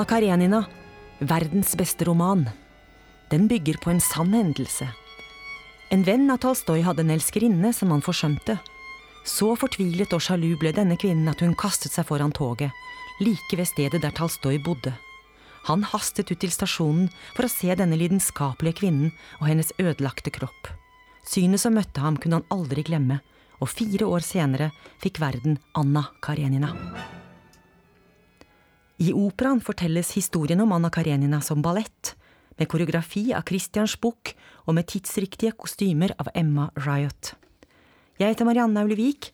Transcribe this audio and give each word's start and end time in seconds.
Anna 0.00 0.08
Karenina, 0.08 0.64
verdens 1.18 1.76
beste 1.76 2.04
roman. 2.04 2.48
Den 3.28 3.48
bygger 3.48 3.76
på 3.76 3.90
en 3.90 4.00
sann 4.00 4.32
hendelse. 4.32 4.86
En 5.92 6.06
venn 6.06 6.24
av 6.32 6.38
Tolstoy 6.40 6.80
hadde 6.80 7.04
en 7.04 7.12
elskerinne 7.12 7.68
som 7.76 7.92
han 7.92 8.00
forsømte. 8.00 8.56
Så 9.28 9.50
fortvilet 9.60 10.16
og 10.16 10.24
sjalu 10.24 10.54
ble 10.56 10.72
denne 10.72 10.96
kvinnen 10.96 11.28
at 11.28 11.44
hun 11.44 11.52
kastet 11.52 11.92
seg 11.92 12.08
foran 12.08 12.32
toget, 12.32 12.72
like 13.20 13.60
ved 13.60 13.68
stedet 13.68 14.00
der 14.00 14.16
Tolstoy 14.16 14.56
bodde. 14.64 14.94
Han 15.68 15.84
hastet 15.84 16.32
ut 16.32 16.40
til 16.40 16.56
stasjonen 16.56 17.12
for 17.36 17.44
å 17.44 17.52
se 17.52 17.68
denne 17.76 18.00
lidenskapelige 18.00 18.80
kvinnen 18.80 19.12
og 19.42 19.50
hennes 19.52 19.76
ødelagte 19.76 20.32
kropp. 20.32 20.72
Synet 21.28 21.60
som 21.60 21.76
møtte 21.76 22.00
ham, 22.00 22.16
kunne 22.16 22.40
han 22.40 22.48
aldri 22.56 22.88
glemme, 22.88 23.20
og 23.60 23.68
fire 23.68 24.08
år 24.08 24.24
senere 24.24 24.72
fikk 25.04 25.20
verden 25.20 25.60
Anna 25.76 26.08
Karenina. 26.24 26.72
I 29.00 29.14
operaen 29.16 29.62
fortelles 29.64 30.10
historien 30.12 30.60
om 30.60 30.72
Anna 30.76 30.90
Karenina 30.92 31.38
som 31.40 31.62
ballett, 31.64 32.16
med 32.60 32.68
koreografi 32.68 33.30
av 33.32 33.46
Christian 33.48 33.88
Spuch 33.88 34.34
og 34.66 34.76
med 34.76 34.90
tidsriktige 34.92 35.54
kostymer 35.56 36.12
av 36.20 36.28
Emma 36.36 36.66
Riot. 36.84 37.32
Jeg 38.20 38.34
heter 38.34 38.44
Marianne 38.44 38.82
Aulevik 38.84 39.30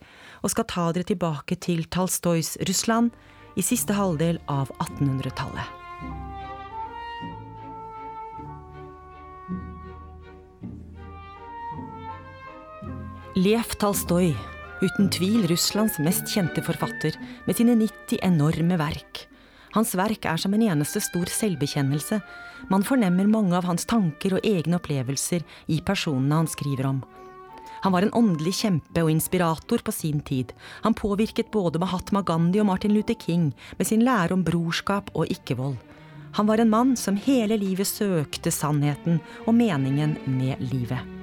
og 0.47 0.52
skal 0.55 0.69
ta 0.71 0.87
dere 0.95 1.09
tilbake 1.10 1.59
til 1.59 1.83
Talstoys 1.91 2.55
Russland 2.69 3.10
i 3.59 3.66
siste 3.66 3.98
halvdel 3.98 4.38
av 4.47 4.71
1800-tallet. 4.79 5.74
Lev 13.35 13.79
Talstoy, 13.83 14.30
uten 14.79 15.10
tvil 15.10 15.51
Russlands 15.51 15.98
mest 15.98 16.30
kjente 16.30 16.62
forfatter, 16.62 17.19
med 17.51 17.59
sine 17.59 17.74
90 17.82 18.23
enorme 18.23 18.79
verk. 18.79 19.26
Hans 19.77 19.93
verk 19.99 20.24
er 20.24 20.41
som 20.41 20.55
en 20.57 20.63
eneste 20.65 21.02
stor 21.05 21.29
selvbekjennelse. 21.29 22.23
Man 22.73 22.85
fornemmer 22.87 23.29
mange 23.29 23.52
av 23.59 23.66
hans 23.69 23.85
tanker 23.85 24.38
og 24.38 24.46
egne 24.49 24.79
opplevelser 24.79 25.45
i 25.69 25.82
personene 25.85 26.38
han 26.41 26.49
skriver 26.49 26.88
om. 26.88 27.02
Han 27.85 27.93
var 27.93 28.07
en 28.07 28.15
åndelig 28.16 28.54
kjempe 28.63 29.02
og 29.04 29.10
inspirator 29.13 29.85
på 29.85 29.93
sin 29.93 30.23
tid. 30.24 30.54
Han 30.82 30.97
påvirket 30.97 31.52
både 31.52 31.79
Mahatma 31.82 32.23
Gandhi 32.24 32.63
og 32.63 32.71
Martin 32.71 32.97
Luther 32.97 33.19
King 33.21 33.51
med 33.77 33.87
sin 33.87 34.04
lære 34.07 34.35
om 34.35 34.47
brorskap 34.47 35.13
og 35.15 35.29
ikke-vold. 35.30 35.77
Han 36.41 36.49
var 36.49 36.60
en 36.60 36.73
mann 36.73 36.97
som 36.97 37.21
hele 37.29 37.60
livet 37.60 37.88
søkte 37.88 38.51
sannheten 38.52 39.21
og 39.45 39.54
meningen 39.60 40.16
med 40.24 40.65
livet. 40.73 41.16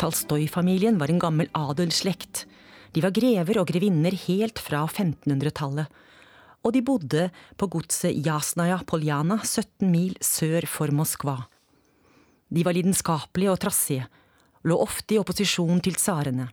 Talstoy-familien 0.00 0.96
var 0.98 1.10
en 1.12 1.18
gammel 1.20 1.48
adelsslekt. 1.52 2.46
De 2.96 3.02
var 3.04 3.12
grever 3.12 3.58
og 3.60 3.68
grevinner 3.68 4.14
helt 4.24 4.58
fra 4.62 4.86
1500-tallet. 4.86 5.90
Og 6.64 6.72
de 6.72 6.80
bodde 6.84 7.26
på 7.60 7.68
godset 7.68 8.16
Jasnaja 8.24 8.78
Poljana 8.88 9.36
17 9.44 9.84
mil 9.92 10.16
sør 10.24 10.64
for 10.68 10.92
Moskva. 10.96 11.36
De 12.48 12.64
var 12.64 12.76
lidenskapelige 12.76 13.52
og 13.52 13.60
trassige, 13.60 14.08
lå 14.64 14.80
ofte 14.80 15.14
i 15.14 15.20
opposisjon 15.20 15.84
til 15.84 16.00
tsarene. 16.00 16.48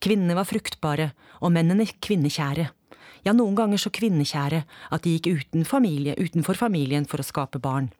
Kvinnene 0.00 0.38
var 0.38 0.48
fruktbare, 0.48 1.12
og 1.44 1.52
mennene 1.52 1.84
kvinnekjære. 1.84 2.66
Ja, 3.28 3.36
noen 3.36 3.56
ganger 3.60 3.80
så 3.80 3.92
kvinnekjære 3.92 4.64
at 4.64 5.04
de 5.04 5.18
gikk 5.18 5.28
uten 5.36 5.68
familie, 5.68 6.16
utenfor 6.16 6.56
familien 6.56 7.04
for 7.04 7.20
å 7.20 7.28
skape 7.28 7.60
barn. 7.60 7.92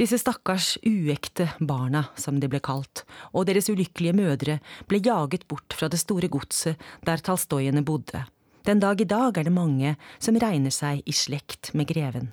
Disse 0.00 0.16
stakkars 0.18 0.78
uekte 0.88 1.50
barna, 1.60 2.06
som 2.16 2.38
de 2.40 2.48
ble 2.48 2.62
kalt, 2.64 3.04
og 3.36 3.46
deres 3.48 3.68
ulykkelige 3.68 4.16
mødre 4.16 4.58
ble 4.88 5.02
jaget 5.04 5.44
bort 5.50 5.76
fra 5.76 5.90
det 5.92 6.00
store 6.00 6.30
godset 6.32 6.80
der 7.04 7.20
talstoiene 7.20 7.84
bodde. 7.84 8.24
Den 8.64 8.80
dag 8.80 9.00
i 9.00 9.08
dag 9.08 9.36
er 9.36 9.44
det 9.44 9.52
mange 9.52 9.96
som 10.22 10.38
regner 10.38 10.72
seg 10.72 11.02
i 11.04 11.12
slekt 11.12 11.72
med 11.76 11.90
greven. 11.90 12.30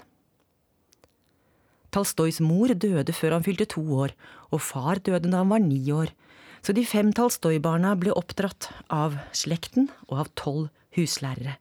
Talstois 1.89 2.37
mor 2.45 2.69
døde 2.69 3.13
før 3.17 3.35
han 3.37 3.45
fylte 3.45 3.65
to 3.73 3.81
år, 4.05 4.13
og 4.53 4.61
far 4.61 5.01
døde 5.01 5.25
da 5.25 5.41
han 5.41 5.49
var 5.49 5.63
ni 5.63 5.81
år, 5.91 6.13
så 6.61 6.75
de 6.75 6.85
fem 6.85 7.09
Talstoi-barna 7.15 7.95
ble 7.97 8.13
oppdratt 8.13 8.69
av 8.93 9.17
slekten 9.33 9.89
og 10.09 10.21
av 10.23 10.31
tolv 10.37 10.69
huslærere. 10.95 11.57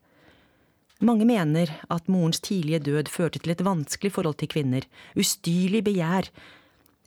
Mange 0.99 1.23
mener 1.23 1.71
at 1.87 2.09
morens 2.11 2.41
tidlige 2.43 2.81
død 2.83 3.07
førte 3.11 3.39
til 3.39 3.53
et 3.53 3.63
vanskelig 3.63 4.11
forhold 4.11 4.35
til 4.41 4.51
kvinner, 4.51 4.83
ustyrlig 5.15 5.79
begjær, 5.87 6.27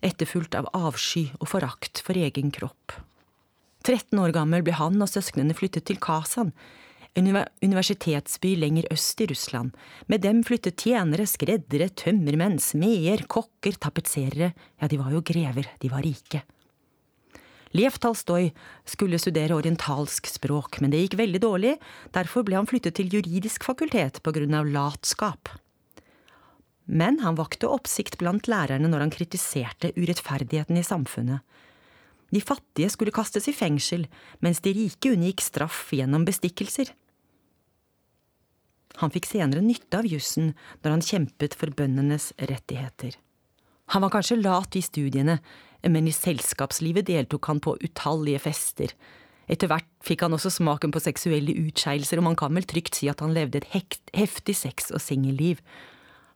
etterfulgt 0.03 0.57
av 0.57 0.69
avsky 0.73 1.27
og 1.39 1.51
forakt 1.51 2.01
for 2.01 2.17
egen 2.17 2.49
kropp. 2.55 2.95
13 3.85 4.17
år 4.17 4.33
gammel 4.33 4.63
ble 4.65 4.73
han 4.79 4.97
og 5.03 5.11
søsknene 5.11 5.53
flyttet 5.53 5.85
til 5.85 5.99
Kasan, 6.01 6.53
en 7.13 7.29
universitetsby 7.61 8.55
lenger 8.57 8.87
øst 8.91 9.21
i 9.21 9.27
Russland. 9.29 9.75
Med 10.09 10.23
dem 10.25 10.41
flyttet 10.43 10.81
tjenere, 10.81 11.27
skreddere, 11.29 11.91
tømmermenn, 11.93 12.57
smeder, 12.57 13.27
kokker, 13.29 13.77
tapetserere, 13.77 14.53
ja, 14.81 14.89
de 14.89 14.97
var 14.97 15.13
jo 15.13 15.21
grever, 15.21 15.69
de 15.81 15.91
var 15.93 16.01
rike. 16.01 16.41
Lev 17.73 17.97
Talstoy 17.97 18.51
skulle 18.85 19.17
studere 19.17 19.55
orientalsk 19.57 20.27
språk, 20.29 20.77
men 20.81 20.93
det 20.93 21.01
gikk 21.01 21.17
veldig 21.17 21.41
dårlig, 21.41 21.73
derfor 22.13 22.45
ble 22.45 22.59
han 22.59 22.69
flyttet 22.69 22.99
til 22.99 23.09
juridisk 23.09 23.65
fakultet 23.65 24.21
av 24.21 24.69
latskap. 24.69 25.49
Men 26.85 27.19
han 27.23 27.39
vakte 27.39 27.71
oppsikt 27.71 28.19
blant 28.21 28.49
lærerne 28.51 28.91
når 28.91 29.07
han 29.07 29.13
kritiserte 29.13 29.93
urettferdigheten 29.97 30.77
i 30.77 30.85
samfunnet. 30.85 31.41
De 32.33 32.41
fattige 32.41 32.89
skulle 32.89 33.13
kastes 33.13 33.47
i 33.49 33.55
fengsel, 33.55 34.07
mens 34.41 34.61
de 34.61 34.73
rike 34.73 35.13
unngikk 35.13 35.41
straff 35.41 35.89
gjennom 35.93 36.25
bestikkelser. 36.25 36.91
Han 39.01 39.13
fikk 39.13 39.25
senere 39.31 39.63
nytte 39.65 40.01
av 40.01 40.05
jussen 40.05 40.53
når 40.83 40.91
han 40.91 41.05
kjempet 41.05 41.57
for 41.57 41.73
bøndenes 41.73 42.31
rettigheter. 42.37 43.15
Han 43.93 44.03
var 44.05 44.13
kanskje 44.13 44.41
lat 44.41 44.75
i 44.77 44.83
studiene, 44.85 45.39
men 45.89 46.07
i 46.07 46.15
selskapslivet 46.15 47.07
deltok 47.09 47.49
han 47.51 47.59
på 47.63 47.75
utallige 47.81 48.41
fester. 48.45 48.93
Etter 49.51 49.67
hvert 49.67 49.89
fikk 50.05 50.23
han 50.23 50.35
også 50.35 50.51
smaken 50.55 50.93
på 50.95 51.01
seksuelle 51.03 51.55
utskeielser, 51.65 52.21
og 52.21 52.29
man 52.29 52.37
kan 52.39 52.53
vel 52.55 52.67
trygt 52.67 52.95
si 52.99 53.09
at 53.11 53.23
han 53.23 53.35
levde 53.35 53.59
et 53.59 53.99
heftig 54.15 54.55
sex- 54.55 54.93
og 54.93 55.03
singelliv. 55.03 55.59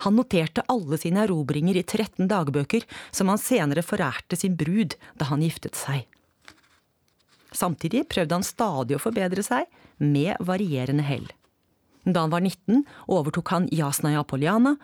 Han 0.05 0.17
noterte 0.19 0.65
alle 0.69 0.99
sine 1.01 1.23
erobringer 1.23 1.79
i 1.79 1.85
13 1.85 2.27
dagbøker, 2.29 2.83
som 3.11 3.31
han 3.31 3.41
senere 3.41 3.85
forærte 3.85 4.37
sin 4.37 4.57
brud 4.59 4.97
da 5.17 5.31
han 5.31 5.41
giftet 5.45 5.79
seg. 5.79 6.05
Samtidig 7.55 8.03
prøvde 8.11 8.35
han 8.35 8.45
stadig 8.45 8.97
å 8.97 9.01
forbedre 9.01 9.43
seg, 9.45 9.65
med 9.97 10.37
varierende 10.45 11.01
hell. 11.07 11.25
Da 12.05 12.21
han 12.23 12.31
var 12.31 12.43
19, 12.43 12.83
overtok 13.09 13.49
han 13.55 13.65
Jasnaja 13.73 14.21
Poljana, 14.27 14.75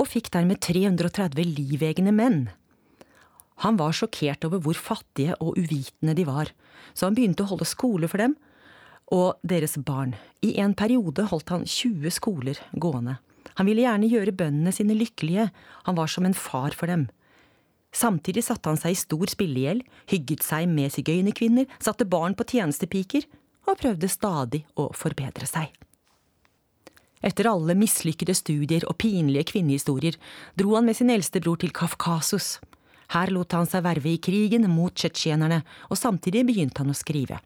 og 0.00 0.08
fikk 0.08 0.30
dermed 0.34 0.62
330 0.64 1.44
livegne 1.58 2.14
menn. 2.14 2.46
Han 3.60 3.76
var 3.76 3.94
sjokkert 3.94 4.44
over 4.48 4.62
hvor 4.64 4.78
fattige 4.78 5.36
og 5.40 5.58
uvitende 5.60 6.16
de 6.16 6.24
var, 6.26 6.50
så 6.94 7.08
han 7.08 7.16
begynte 7.18 7.44
å 7.44 7.52
holde 7.52 7.68
skole 7.68 8.08
for 8.10 8.22
dem 8.22 8.36
og 9.12 9.36
deres 9.44 9.76
barn. 9.76 10.14
I 10.40 10.56
en 10.62 10.72
periode 10.78 11.26
holdt 11.28 11.52
han 11.52 11.66
20 11.68 12.14
skoler 12.16 12.60
gående. 12.72 13.18
Han 13.58 13.68
ville 13.68 13.84
gjerne 13.84 14.08
gjøre 14.08 14.32
bøndene 14.36 14.72
sine 14.72 14.96
lykkelige, 14.96 15.50
han 15.84 15.98
var 15.98 16.08
som 16.08 16.24
en 16.24 16.36
far 16.36 16.72
for 16.76 16.88
dem. 16.88 17.08
Samtidig 17.92 18.46
satte 18.46 18.70
han 18.70 18.80
seg 18.80 18.94
i 18.94 19.00
stor 19.02 19.28
spillegjeld, 19.28 19.84
hygget 20.08 20.44
seg 20.46 20.70
med 20.70 20.94
sigøynerkvinner, 20.94 21.68
satte 21.76 22.08
barn 22.08 22.36
på 22.38 22.46
tjenestepiker 22.54 23.28
og 23.68 23.78
prøvde 23.82 24.08
stadig 24.08 24.64
å 24.80 24.88
forbedre 24.96 25.48
seg. 25.48 25.68
Etter 27.22 27.46
alle 27.46 27.76
mislykkede 27.78 28.34
studier 28.34 28.86
og 28.88 28.96
pinlige 29.02 29.52
kvinnehistorier 29.52 30.16
dro 30.58 30.74
han 30.74 30.88
med 30.88 30.98
sin 30.98 31.12
eldste 31.12 31.42
bror 31.44 31.60
til 31.62 31.70
Kafkasus. 31.74 32.56
Her 33.12 33.28
lot 33.34 33.52
han 33.52 33.68
seg 33.68 33.84
verve 33.84 34.14
i 34.14 34.20
krigen 34.22 34.64
mot 34.72 34.94
tsjetsjenerne, 34.96 35.60
og 35.92 35.98
samtidig 36.00 36.46
begynte 36.48 36.80
han 36.80 36.92
å 36.92 36.96
skrive. 36.96 37.42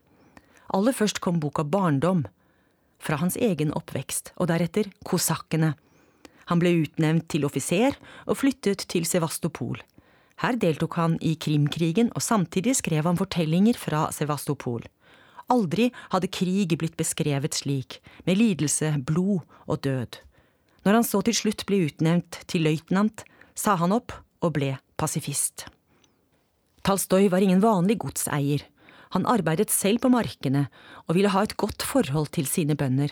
Aller 0.74 0.94
først 0.94 1.18
kom 1.22 1.40
boka 1.42 1.64
Barndom, 1.66 2.24
fra 3.02 3.18
hans 3.20 3.36
egen 3.36 3.72
oppvekst, 3.76 4.32
og 4.38 4.48
deretter 4.50 4.88
Kosakkene. 5.06 5.74
Han 6.50 6.62
ble 6.62 6.72
utnevnt 6.84 7.26
til 7.32 7.44
offiser 7.48 7.98
og 8.26 8.38
flyttet 8.38 8.86
til 8.90 9.06
Sevastopol. 9.08 9.80
Her 10.42 10.58
deltok 10.60 10.98
han 11.00 11.16
i 11.24 11.34
Krimkrigen, 11.40 12.12
og 12.14 12.22
samtidig 12.22 12.76
skrev 12.78 13.08
han 13.08 13.18
fortellinger 13.18 13.78
fra 13.80 14.06
Sevastopol. 14.14 14.84
Aldri 15.50 15.90
hadde 16.12 16.30
krig 16.30 16.74
blitt 16.78 16.96
beskrevet 16.98 17.54
slik, 17.54 18.00
med 18.26 18.38
lidelse, 18.38 18.96
blod 19.06 19.42
og 19.66 19.82
død. 19.86 20.18
Når 20.86 21.00
han 21.00 21.06
så 21.06 21.22
til 21.26 21.38
slutt 21.38 21.66
ble 21.66 21.86
utnevnt 21.88 22.42
til 22.50 22.66
løytnant, 22.66 23.24
sa 23.58 23.78
han 23.80 23.94
opp 23.94 24.14
og 24.42 24.54
ble 24.58 24.74
pasifist. 25.00 25.66
Talstoy 26.86 27.28
var 27.32 27.42
ingen 27.42 27.62
vanlig 27.64 27.98
godseier. 28.04 28.64
Han 29.14 29.26
arbeidet 29.26 29.70
selv 29.74 30.02
på 30.02 30.10
markene 30.12 30.66
og 31.06 31.16
ville 31.16 31.32
ha 31.34 31.44
et 31.46 31.56
godt 31.58 31.82
forhold 31.86 32.32
til 32.36 32.48
sine 32.50 32.76
bønder. 32.78 33.10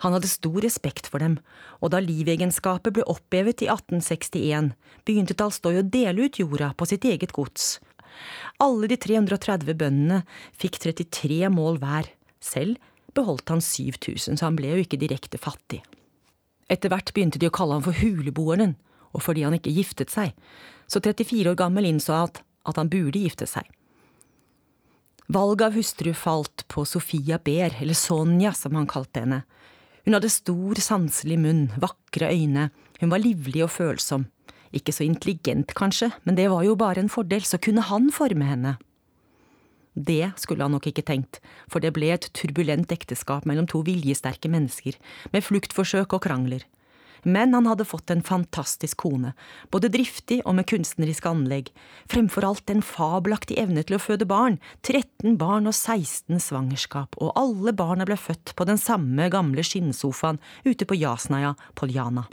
Han 0.00 0.14
hadde 0.16 0.30
stor 0.32 0.62
respekt 0.64 1.10
for 1.12 1.20
dem, 1.20 1.36
og 1.84 1.92
da 1.92 2.00
livegenskapet 2.00 2.94
ble 2.96 3.04
opphevet 3.04 3.60
i 3.64 3.68
1861, 3.68 4.72
begynte 5.04 5.36
Talstoy 5.36 5.80
å 5.80 5.84
dele 5.84 6.24
ut 6.24 6.40
jorda 6.40 6.72
på 6.72 6.88
sitt 6.88 7.04
eget 7.04 7.34
gods. 7.36 7.74
Alle 8.64 8.88
de 8.88 8.96
330 9.00 9.76
bøndene 9.76 10.22
fikk 10.56 10.80
33 10.80 11.50
mål 11.52 11.80
hver. 11.82 12.08
Selv 12.40 12.80
beholdt 13.16 13.52
han 13.52 13.60
7000, 13.60 14.40
så 14.40 14.48
han 14.48 14.56
ble 14.56 14.72
jo 14.72 14.84
ikke 14.84 15.00
direkte 15.00 15.40
fattig. 15.40 15.82
Etter 16.70 16.92
hvert 16.92 17.12
begynte 17.12 17.40
de 17.42 17.50
å 17.50 17.54
kalle 17.54 17.76
ham 17.76 17.84
for 17.84 17.96
huleboeren, 18.00 18.76
og 19.12 19.24
fordi 19.26 19.44
han 19.44 19.56
ikke 19.56 19.74
giftet 19.74 20.12
seg, 20.12 20.32
så 20.90 21.00
34 21.00 21.52
år 21.52 21.58
gammel 21.58 21.86
innså 21.86 22.16
at, 22.26 22.42
at 22.66 22.80
han 22.80 22.90
burde 22.90 23.22
gifte 23.22 23.46
seg. 23.48 23.68
Valget 25.30 25.68
av 25.68 25.76
hustru 25.78 26.10
falt 26.18 26.64
på 26.72 26.82
Sofia 26.88 27.38
Behr, 27.38 27.76
eller 27.78 27.94
Sonja 27.94 28.50
som 28.56 28.74
han 28.74 28.88
kalte 28.90 29.22
henne. 29.22 29.44
Hun 30.02 30.16
hadde 30.16 30.32
stor, 30.32 30.80
sanselig 30.82 31.36
munn, 31.38 31.68
vakre 31.78 32.32
øyne, 32.34 32.70
hun 32.98 33.12
var 33.12 33.22
livlig 33.22 33.62
og 33.62 33.70
følsom. 33.70 34.26
Ikke 34.74 34.94
så 34.94 35.06
intelligent, 35.06 35.70
kanskje, 35.78 36.10
men 36.26 36.38
det 36.38 36.48
var 36.50 36.64
jo 36.66 36.74
bare 36.78 37.02
en 37.04 37.12
fordel, 37.12 37.46
så 37.46 37.60
kunne 37.62 37.84
han 37.86 38.10
forme 38.14 38.48
henne. 38.48 38.74
Det 39.94 40.32
skulle 40.38 40.66
han 40.66 40.74
nok 40.74 40.86
ikke 40.90 41.06
tenkt, 41.06 41.40
for 41.70 41.82
det 41.82 41.92
ble 41.94 42.12
et 42.14 42.28
turbulent 42.34 42.90
ekteskap 42.94 43.46
mellom 43.46 43.66
to 43.70 43.82
viljesterke 43.86 44.50
mennesker, 44.50 44.98
med 45.30 45.46
fluktforsøk 45.46 46.14
og 46.16 46.24
krangler. 46.26 46.66
Men 47.22 47.54
han 47.54 47.68
hadde 47.68 47.86
fått 47.88 48.10
en 48.10 48.22
fantastisk 48.24 49.02
kone, 49.04 49.34
både 49.70 49.90
driftig 49.92 50.40
og 50.44 50.56
med 50.58 50.68
kunstneriske 50.70 51.28
anlegg, 51.28 51.70
fremfor 52.10 52.46
alt 52.48 52.72
en 52.72 52.82
fabelaktig 52.84 53.58
evne 53.60 53.84
til 53.84 53.98
å 53.98 54.02
føde 54.02 54.28
barn, 54.28 54.58
13 54.82 55.36
barn 55.40 55.68
og 55.70 55.76
16 55.76 56.40
svangerskap, 56.40 57.18
og 57.20 57.36
alle 57.38 57.76
barna 57.76 58.08
ble 58.08 58.18
født 58.20 58.54
på 58.56 58.68
den 58.68 58.80
samme 58.80 59.30
gamle 59.32 59.64
skinnsofaen 59.66 60.40
ute 60.64 60.88
på 60.88 60.98
Jasnaja 61.00 61.56
Poljana. 61.78 62.26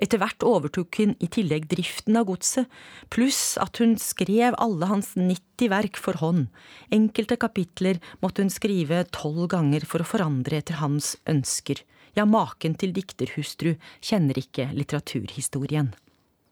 Etter 0.00 0.20
hvert 0.20 0.44
overtok 0.46 0.96
hun 1.02 1.12
i 1.20 1.28
tillegg 1.28 1.66
driften 1.68 2.16
av 2.16 2.24
godset, 2.30 2.68
pluss 3.12 3.58
at 3.60 3.82
hun 3.82 3.98
skrev 4.00 4.56
alle 4.56 4.88
hans 4.88 5.12
90 5.18 5.68
verk 5.72 6.00
for 6.00 6.16
hånd. 6.22 6.46
Enkelte 6.94 7.36
kapitler 7.40 8.00
måtte 8.24 8.44
hun 8.44 8.52
skrive 8.52 9.02
tolv 9.12 9.50
ganger 9.52 9.84
for 9.88 10.00
å 10.00 10.08
forandre 10.08 10.62
etter 10.62 10.80
hans 10.80 11.18
ønsker. 11.28 11.82
Ja, 12.18 12.26
maken 12.26 12.74
til 12.74 12.94
dikterhustru 12.96 13.76
kjenner 14.02 14.38
ikke 14.40 14.70
litteraturhistorien. 14.74 15.92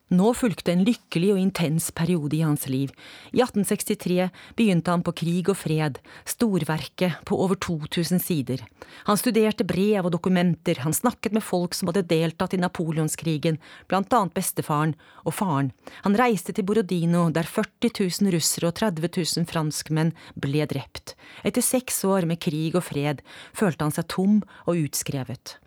Nå 0.08 0.30
fulgte 0.32 0.72
en 0.72 0.86
lykkelig 0.88 1.34
og 1.34 1.40
intens 1.42 1.90
periode 1.92 2.38
i 2.38 2.40
hans 2.40 2.64
liv. 2.72 2.94
I 3.36 3.42
1863 3.44 4.30
begynte 4.56 4.94
han 4.94 5.04
på 5.04 5.12
Krig 5.20 5.50
og 5.52 5.58
fred, 5.60 5.98
storverket 6.24 7.18
på 7.28 7.36
over 7.36 7.60
2000 7.60 8.22
sider. 8.24 8.64
Han 9.04 9.20
studerte 9.20 9.66
brev 9.68 10.08
og 10.08 10.14
dokumenter, 10.16 10.80
han 10.80 10.96
snakket 10.96 11.36
med 11.36 11.44
folk 11.44 11.76
som 11.76 11.92
hadde 11.92 12.06
deltatt 12.08 12.56
i 12.56 12.62
napoleonskrigen, 12.62 13.60
blant 13.90 14.16
annet 14.16 14.32
bestefaren 14.38 14.96
og 15.28 15.36
faren. 15.36 15.72
Han 16.08 16.16
reiste 16.16 16.56
til 16.56 16.64
Borodino, 16.64 17.28
der 17.28 17.44
40 17.44 17.92
000 18.00 18.32
russere 18.32 18.72
og 18.72 18.78
30 18.80 19.12
000 19.12 19.48
franskmenn 19.52 20.16
ble 20.40 20.64
drept. 20.72 21.18
Etter 21.44 21.64
seks 21.64 22.00
år 22.08 22.24
med 22.24 22.40
krig 22.40 22.72
og 22.72 22.88
fred 22.88 23.20
følte 23.52 23.84
han 23.84 23.92
seg 23.92 24.08
tom 24.08 24.40
og 24.64 24.86
utskrevet. 24.88 25.58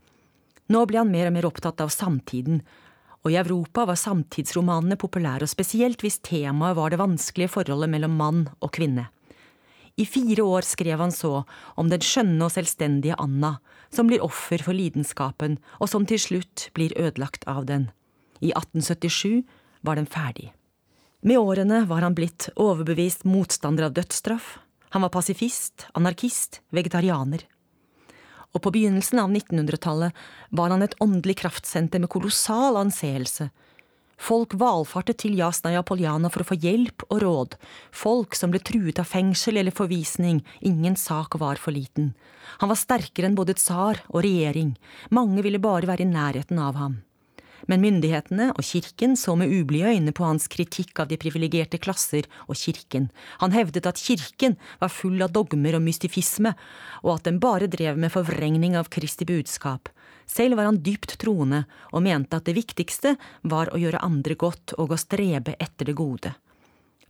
Nå 0.71 0.87
ble 0.89 1.03
han 1.03 1.11
mer 1.13 1.29
og 1.29 1.35
mer 1.35 1.45
opptatt 1.45 1.83
av 1.83 1.93
samtiden, 1.93 2.63
og 3.21 3.31
i 3.31 3.37
Europa 3.37 3.85
var 3.85 3.99
samtidsromanene 3.99 4.97
populære, 4.99 5.45
og 5.45 5.51
spesielt 5.51 6.01
hvis 6.01 6.19
temaet 6.25 6.77
var 6.77 6.91
det 6.91 7.01
vanskelige 7.01 7.53
forholdet 7.53 7.91
mellom 7.91 8.15
mann 8.17 8.45
og 8.59 8.71
kvinne. 8.77 9.09
I 9.99 10.05
fire 10.07 10.43
år 10.47 10.65
skrev 10.65 11.03
han 11.03 11.13
så 11.13 11.43
om 11.77 11.91
den 11.91 12.01
skjønne 12.01 12.47
og 12.47 12.53
selvstendige 12.53 13.17
Anna, 13.21 13.57
som 13.93 14.07
blir 14.09 14.23
offer 14.23 14.63
for 14.63 14.73
lidenskapen, 14.73 15.59
og 15.77 15.91
som 15.91 16.07
til 16.09 16.21
slutt 16.21 16.69
blir 16.73 16.95
ødelagt 16.97 17.45
av 17.45 17.67
den. 17.69 17.89
I 18.41 18.55
1877 18.55 19.43
var 19.85 19.99
den 19.99 20.09
ferdig. 20.09 20.49
Med 21.21 21.37
årene 21.37 21.83
var 21.85 22.01
han 22.01 22.17
blitt 22.17 22.49
overbevist 22.55 23.27
motstander 23.29 23.89
av 23.89 23.93
dødsstraff. 23.99 24.55
Han 24.95 25.03
var 25.05 25.13
pasifist, 25.13 25.85
anarkist, 25.93 26.63
vegetarianer 26.73 27.45
og 28.51 28.63
på 28.63 28.73
begynnelsen 28.75 29.21
av 29.23 29.31
1900-tallet 29.31 30.23
var 30.49 30.73
han 30.73 30.83
et 30.85 30.95
åndelig 31.03 31.39
kraftsenter 31.43 32.03
med 32.03 32.11
kolossal 32.11 32.79
anseelse. 32.79 33.49
Folk 34.21 34.53
valfartet 34.53 35.17
til 35.23 35.39
Jasnaja 35.39 35.81
Poljana 35.81 36.29
for 36.29 36.43
å 36.43 36.49
få 36.51 36.57
hjelp 36.61 37.07
og 37.07 37.21
råd, 37.23 37.55
folk 37.89 38.37
som 38.37 38.53
ble 38.53 38.61
truet 38.61 39.01
av 39.01 39.09
fengsel 39.09 39.57
eller 39.57 39.73
forvisning, 39.73 40.43
ingen 40.61 40.97
sak 40.99 41.39
var 41.41 41.57
for 41.57 41.73
liten. 41.73 42.11
Han 42.61 42.69
var 42.69 42.77
sterkere 42.77 43.31
enn 43.31 43.37
både 43.39 43.57
tsar 43.57 44.03
og 44.11 44.21
regjering, 44.21 44.75
mange 45.09 45.41
ville 45.41 45.63
bare 45.63 45.89
være 45.89 46.05
i 46.05 46.11
nærheten 46.11 46.61
av 46.61 46.77
ham. 46.77 46.99
Men 47.69 47.83
myndighetene 47.83 48.51
og 48.55 48.65
kirken 48.65 49.17
så 49.19 49.35
med 49.37 49.51
ublide 49.53 49.91
øyne 49.93 50.13
på 50.15 50.25
hans 50.25 50.47
kritikk 50.51 51.03
av 51.03 51.09
de 51.11 51.19
privilegerte 51.21 51.79
klasser 51.81 52.27
og 52.47 52.57
kirken. 52.57 53.09
Han 53.43 53.53
hevdet 53.55 53.89
at 53.89 54.01
kirken 54.01 54.57
var 54.81 54.93
full 54.93 55.21
av 55.21 55.33
dogmer 55.35 55.77
og 55.77 55.85
mystifisme, 55.85 56.53
og 57.03 57.15
at 57.17 57.27
den 57.29 57.41
bare 57.43 57.69
drev 57.71 57.99
med 57.99 58.13
forvrengning 58.13 58.77
av 58.79 58.89
Kristi 58.93 59.27
budskap. 59.29 59.89
Selv 60.25 60.57
var 60.57 60.69
han 60.69 60.79
dypt 60.83 61.17
troende 61.19 61.65
og 61.91 62.05
mente 62.05 62.37
at 62.37 62.47
det 62.47 62.55
viktigste 62.55 63.17
var 63.43 63.73
å 63.73 63.81
gjøre 63.81 64.03
andre 64.05 64.37
godt 64.39 64.77
og 64.79 64.95
å 64.95 65.01
strebe 65.01 65.57
etter 65.59 65.89
det 65.89 65.97
gode. 65.99 66.33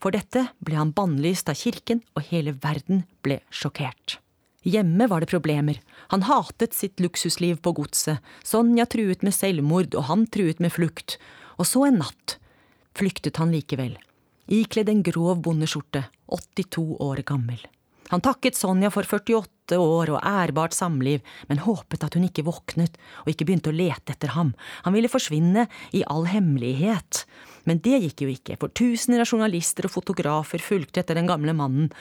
For 0.01 0.13
dette 0.15 0.47
ble 0.65 0.79
han 0.79 0.95
bannlyst 0.97 1.51
av 1.51 1.59
kirken, 1.59 2.01
og 2.17 2.25
hele 2.31 2.55
verden 2.57 3.03
ble 3.21 3.43
sjokkert. 3.53 4.17
Hjemme 4.61 5.07
var 5.09 5.23
det 5.23 5.31
problemer. 5.31 5.79
Han 6.13 6.27
hatet 6.27 6.75
sitt 6.77 6.99
luksusliv 7.01 7.57
på 7.65 7.73
godset. 7.79 8.21
Sonja 8.45 8.85
truet 8.85 9.25
med 9.25 9.33
selvmord, 9.33 9.95
og 9.97 10.05
han 10.11 10.27
truet 10.29 10.61
med 10.61 10.73
flukt. 10.75 11.17
Og 11.57 11.65
så 11.65 11.87
en 11.87 12.01
natt 12.03 12.37
flyktet 12.97 13.39
han 13.41 13.53
likevel. 13.55 13.95
Ikledd 14.51 14.91
en 14.91 15.01
grov 15.05 15.41
bondeskjorte, 15.45 16.03
82 16.29 16.83
år 17.01 17.23
gammel. 17.25 17.61
Han 18.11 18.21
takket 18.21 18.57
Sonja 18.59 18.91
for 18.91 19.07
48 19.07 19.77
år 19.79 20.11
og 20.11 20.25
ærbart 20.27 20.75
samliv, 20.75 21.21
men 21.47 21.63
håpet 21.63 22.03
at 22.03 22.17
hun 22.17 22.25
ikke 22.27 22.43
våknet 22.43 22.97
og 23.23 23.31
ikke 23.31 23.47
begynte 23.47 23.71
å 23.71 23.77
lete 23.77 24.13
etter 24.13 24.33
ham. 24.35 24.51
Han 24.83 24.97
ville 24.97 25.11
forsvinne 25.11 25.69
i 25.95 26.03
all 26.11 26.27
hemmelighet. 26.27 27.23
Men 27.69 27.81
det 27.85 27.99
gikk 28.03 28.23
jo 28.25 28.29
ikke, 28.31 28.57
for 28.61 28.73
tusener 28.73 29.21
av 29.21 29.29
journalister 29.29 29.85
og 29.87 29.93
fotografer 29.93 30.63
fulgte 30.63 31.03
etter 31.03 31.17
den 31.17 31.29
gamle 31.29 31.53
mannen, 31.57 31.91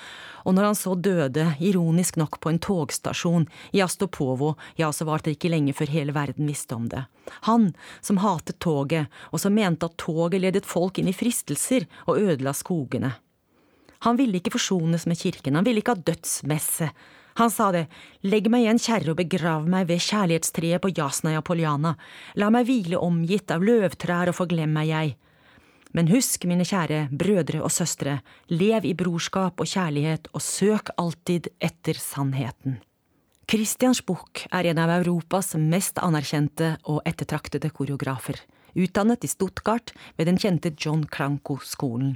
og 0.49 0.57
når 0.57 0.71
han 0.71 0.79
så 0.79 0.95
døde, 0.97 1.47
ironisk 1.61 2.17
nok 2.21 2.38
på 2.40 2.52
en 2.52 2.61
togstasjon 2.62 3.47
i 3.76 3.83
Astopovo, 3.85 4.55
ja, 4.81 4.88
så 4.93 5.05
var 5.09 5.21
det 5.25 5.37
ikke 5.37 5.52
lenge 5.52 5.76
før 5.76 5.93
hele 5.93 6.17
verden 6.17 6.49
visste 6.49 6.79
om 6.79 6.88
det. 6.88 7.05
Han 7.50 7.71
som 8.00 8.23
hatet 8.25 8.61
toget, 8.64 9.12
og 9.31 9.43
som 9.43 9.55
mente 9.55 9.90
at 9.90 9.99
toget 10.00 10.40
ledet 10.40 10.69
folk 10.69 10.99
inn 10.99 11.12
i 11.12 11.17
fristelser 11.17 11.88
og 12.07 12.21
ødela 12.21 12.57
skogene. 12.57 13.14
Han 14.07 14.17
ville 14.17 14.40
ikke 14.40 14.55
forsones 14.55 15.05
med 15.05 15.21
kirken, 15.21 15.59
han 15.59 15.67
ville 15.67 15.83
ikke 15.83 15.99
ha 15.99 16.05
dødsmesse. 16.09 16.88
Han 17.38 17.50
sa 17.52 17.71
det, 17.73 17.87
legg 18.26 18.49
meg 18.52 18.64
i 18.64 18.71
en 18.73 18.81
kjerre 18.81 19.12
og 19.12 19.21
begrav 19.21 19.69
meg 19.71 19.87
ved 19.90 20.02
kjærlighetstreet 20.02 20.83
på 20.83 20.90
Jasnaja 20.97 21.45
Poljana, 21.45 21.95
la 22.40 22.49
meg 22.52 22.67
hvile 22.69 23.00
omgitt 23.00 23.52
av 23.52 23.64
løvtrær 23.64 24.33
og 24.33 24.38
forglem 24.40 24.73
meg 24.76 24.90
jeg. 24.90 25.12
Men 25.97 26.11
husk, 26.13 26.45
mine 26.47 26.65
kjære 26.67 27.09
brødre 27.11 27.63
og 27.67 27.73
søstre, 27.75 28.21
lev 28.49 28.87
i 28.87 28.95
brorskap 28.95 29.59
og 29.61 29.67
kjærlighet 29.67 30.31
og 30.33 30.43
søk 30.45 30.93
alltid 31.01 31.51
etter 31.59 31.99
sannheten. 31.99 32.79
Christians 33.51 33.99
Buch 34.07 34.45
er 34.55 34.69
en 34.71 34.79
av 34.79 34.93
Europas 35.01 35.57
mest 35.59 35.99
anerkjente 35.99 36.77
og 36.87 37.01
ettertraktede 37.09 37.73
koreografer, 37.75 38.39
utdannet 38.79 39.27
i 39.27 39.31
Stuttgart 39.33 39.91
ved 40.15 40.31
den 40.31 40.39
kjente 40.39 40.71
John 40.79 41.03
Cranko-skolen. 41.11 42.15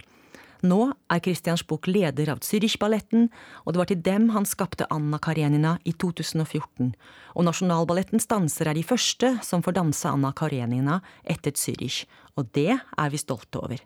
Nå 0.64 0.94
er 1.12 1.20
Christians 1.20 1.60
Buch 1.68 1.84
leder 1.90 2.30
av 2.32 2.40
Zürich-balletten, 2.40 3.26
og 3.64 3.74
det 3.74 3.80
var 3.82 3.88
til 3.90 4.00
dem 4.00 4.30
han 4.32 4.46
skapte 4.48 4.86
Anna 4.88 5.18
Karenina 5.20 5.74
i 5.84 5.92
2014. 5.92 6.94
Og 7.36 7.44
Nasjonalballettens 7.44 8.24
dansere 8.30 8.72
er 8.72 8.78
de 8.78 8.86
første 8.86 9.34
som 9.44 9.60
får 9.64 9.76
danse 9.76 10.08
Anna 10.08 10.30
Karenina 10.32 11.02
etter 11.20 11.52
Zürich, 11.52 12.06
og 12.40 12.48
det 12.56 12.78
er 12.78 13.12
vi 13.12 13.20
stolte 13.20 13.60
over. 13.60 13.82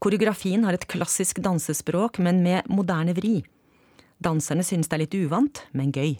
Koreografien 0.00 0.66
har 0.68 0.76
et 0.76 0.84
klassisk 0.88 1.40
dansespråk, 1.44 2.20
men 2.20 2.42
med 2.44 2.68
moderne 2.68 3.14
vri. 3.16 3.38
Danserne 4.20 4.64
synes 4.66 4.88
det 4.88 4.98
er 4.98 5.02
litt 5.06 5.16
uvant, 5.16 5.62
men 5.72 5.94
gøy. 5.96 6.18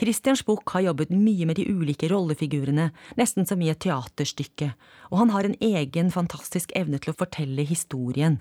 Christians 0.00 0.40
Buch 0.48 0.64
har 0.72 0.86
jobbet 0.86 1.12
mye 1.12 1.44
med 1.44 1.60
de 1.60 1.66
ulike 1.68 2.08
rollefigurene, 2.08 2.88
nesten 3.20 3.44
som 3.44 3.60
i 3.60 3.68
et 3.68 3.82
teaterstykke, 3.84 4.70
og 5.12 5.20
han 5.20 5.34
har 5.36 5.44
en 5.44 5.58
egen 5.60 6.08
fantastisk 6.14 6.72
evne 6.76 6.96
til 6.96 7.12
å 7.12 7.18
fortelle 7.20 7.68
historien. 7.68 8.40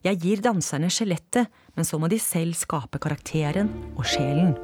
Jeg 0.00 0.16
gir 0.22 0.40
danserne 0.40 0.88
skjelettet, 0.88 1.50
men 1.76 1.84
så 1.84 1.98
må 2.00 2.08
de 2.08 2.16
selv 2.16 2.56
skape 2.56 2.96
karakteren 3.04 3.68
og 4.00 4.06
sjelen. 4.08 4.54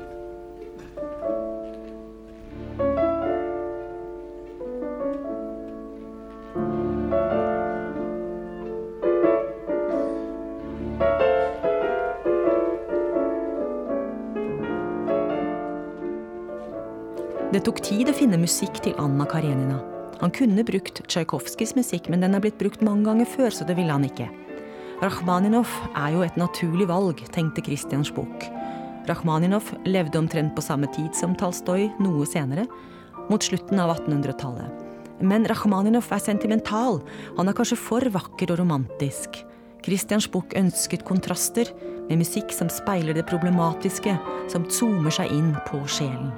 Det 17.53 17.61
tok 17.65 17.85
tid 17.85 18.09
å 18.09 18.17
finne 18.17 18.41
musikk 18.41 18.81
til 18.85 18.97
Anna 19.01 19.29
Karenina. 19.29 19.83
Han 20.25 20.33
kunne 20.33 20.65
brukt 20.65 21.05
Tsjajkovskijs 21.05 21.77
musikk, 21.77 22.09
men 22.09 22.25
den 22.25 22.33
er 22.33 22.41
blitt 22.41 22.57
brukt 22.57 22.81
mange 22.81 23.05
ganger 23.05 23.29
før, 23.37 23.53
så 23.53 23.69
det 23.69 23.77
ville 23.77 23.93
han 23.93 24.09
ikke. 24.09 24.33
Rakhmaninov 24.97 25.69
er 25.93 26.15
jo 26.15 26.23
et 26.25 26.37
naturlig 26.41 26.87
valg, 26.89 27.19
tenkte 27.35 27.61
Christian 27.61 28.05
bok. 28.17 28.47
Rakhmaninov 29.07 29.69
levde 29.85 30.17
omtrent 30.17 30.55
på 30.57 30.65
samme 30.65 30.89
tid 30.95 31.13
som 31.15 31.35
Talstoy, 31.37 31.91
noe 32.01 32.25
senere, 32.25 32.65
mot 33.29 33.43
slutten 33.45 33.83
av 33.83 33.93
1800-tallet. 33.93 35.21
Men 35.21 35.45
Rakhmaninov 35.49 36.09
er 36.13 36.23
sentimental, 36.25 37.03
han 37.37 37.49
er 37.49 37.57
kanskje 37.57 37.77
for 37.77 38.09
vakker 38.15 38.55
og 38.55 38.63
romantisk. 38.63 39.37
Christian 39.85 40.25
bok 40.33 40.57
ønsket 40.57 41.05
kontraster, 41.05 41.69
med 42.09 42.23
musikk 42.23 42.53
som 42.55 42.71
speiler 42.73 43.17
det 43.17 43.27
problematiske, 43.29 44.15
som 44.49 44.65
zoomer 44.71 45.13
seg 45.13 45.33
inn 45.35 45.53
på 45.69 45.83
sjelen. 45.91 46.33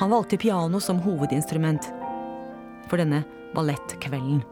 Han 0.00 0.10
valgte 0.10 0.40
piano 0.42 0.80
som 0.82 0.98
hovedinstrument, 1.04 1.86
for 2.90 2.98
denne 2.98 3.22
ballettkvelden. 3.54 4.42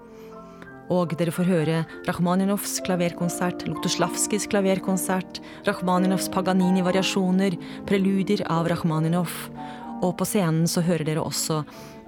Og 0.90 1.12
dere 1.14 1.30
får 1.30 1.46
høre 1.46 1.82
Rakhmaninovs 2.08 2.80
klaverkonsert, 2.82 3.62
Lutoslavskijs 3.68 4.48
klaverkonsert, 4.50 5.38
Rakhmaninovs 5.68 6.26
Paganini-variasjoner, 6.34 7.54
preludier 7.86 8.42
av 8.50 8.66
Rakhmaninov. 8.72 9.30
Og 10.02 10.16
på 10.18 10.26
scenen 10.26 10.66
så 10.70 10.82
hører 10.82 11.06
dere 11.06 11.22
også 11.22 11.60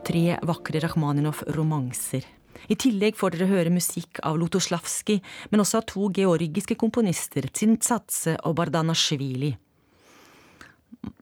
tre 0.02 0.40
vakre 0.42 0.82
Rakhmaninov-romanser. 0.82 2.26
I 2.66 2.78
tillegg 2.78 3.14
får 3.18 3.36
dere 3.36 3.50
høre 3.52 3.74
musikk 3.74 4.18
av 4.26 4.40
Lutoslavskij, 4.42 5.22
men 5.54 5.62
også 5.62 5.78
av 5.78 5.86
to 5.90 6.10
georgiske 6.18 6.74
komponister, 6.78 7.46
Tsintsatse 7.54 8.34
og 8.42 8.58
Bardanashvili. 8.58 9.54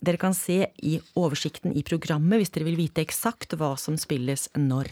Dere 0.00 0.20
kan 0.20 0.32
se 0.36 0.62
i 0.80 0.96
oversikten 1.16 1.76
i 1.76 1.84
programmet 1.84 2.40
hvis 2.40 2.52
dere 2.56 2.68
vil 2.68 2.80
vite 2.80 3.04
eksakt 3.04 3.56
hva 3.60 3.74
som 3.80 4.00
spilles 4.00 4.48
når. 4.56 4.88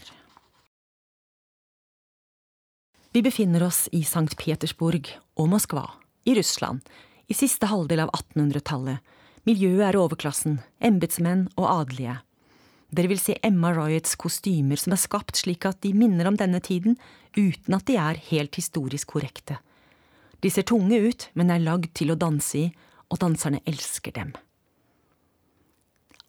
Vi 3.11 3.21
befinner 3.21 3.63
oss 3.63 3.87
i 3.91 4.03
St. 4.05 4.35
Petersburg 4.37 5.07
og 5.33 5.47
Moskva, 5.49 5.87
i 6.29 6.35
Russland, 6.37 6.83
i 7.25 7.33
siste 7.33 7.65
halvdel 7.65 8.03
av 8.03 8.11
1800-tallet. 8.13 8.99
Miljøet 9.49 9.87
er 9.87 9.97
overklassen, 9.97 10.59
embetsmenn 10.77 11.47
og 11.55 11.65
adelige. 11.71 12.19
Dere 12.93 13.09
vil 13.09 13.21
se 13.21 13.33
Emma 13.45 13.71
Ryots 13.73 14.13
kostymer 14.19 14.77
som 14.77 14.93
er 14.93 15.01
skapt 15.01 15.41
slik 15.41 15.65
at 15.65 15.79
de 15.81 15.95
minner 15.97 16.29
om 16.29 16.37
denne 16.37 16.61
tiden, 16.61 16.99
uten 17.33 17.77
at 17.77 17.87
de 17.89 17.97
er 17.97 18.21
helt 18.29 18.61
historisk 18.61 19.15
korrekte. 19.15 19.57
De 20.45 20.53
ser 20.53 20.69
tunge 20.69 21.01
ut, 21.01 21.27
men 21.33 21.49
er 21.49 21.65
lagd 21.65 21.89
til 21.97 22.13
å 22.13 22.19
danse 22.19 22.61
i, 22.61 22.67
og 23.09 23.23
danserne 23.25 23.63
elsker 23.65 24.13
dem. 24.13 24.35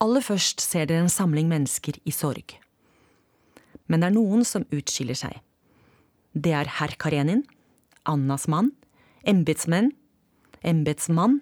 Aller 0.01 0.25
først 0.25 0.65
ser 0.65 0.89
dere 0.89 1.05
en 1.05 1.13
samling 1.13 1.45
mennesker 1.45 2.01
i 2.09 2.13
sorg. 2.15 2.57
Men 3.85 4.01
det 4.01 4.09
er 4.09 4.17
noen 4.17 4.41
som 4.49 4.65
utskiller 4.73 5.17
seg. 5.17 5.37
Det 6.31 6.53
er 6.55 6.69
herr 6.79 6.93
Karenin, 6.95 7.43
Annas 8.07 8.47
mann, 8.47 8.71
embetsmenn, 9.27 9.91
embetsmann, 10.63 11.41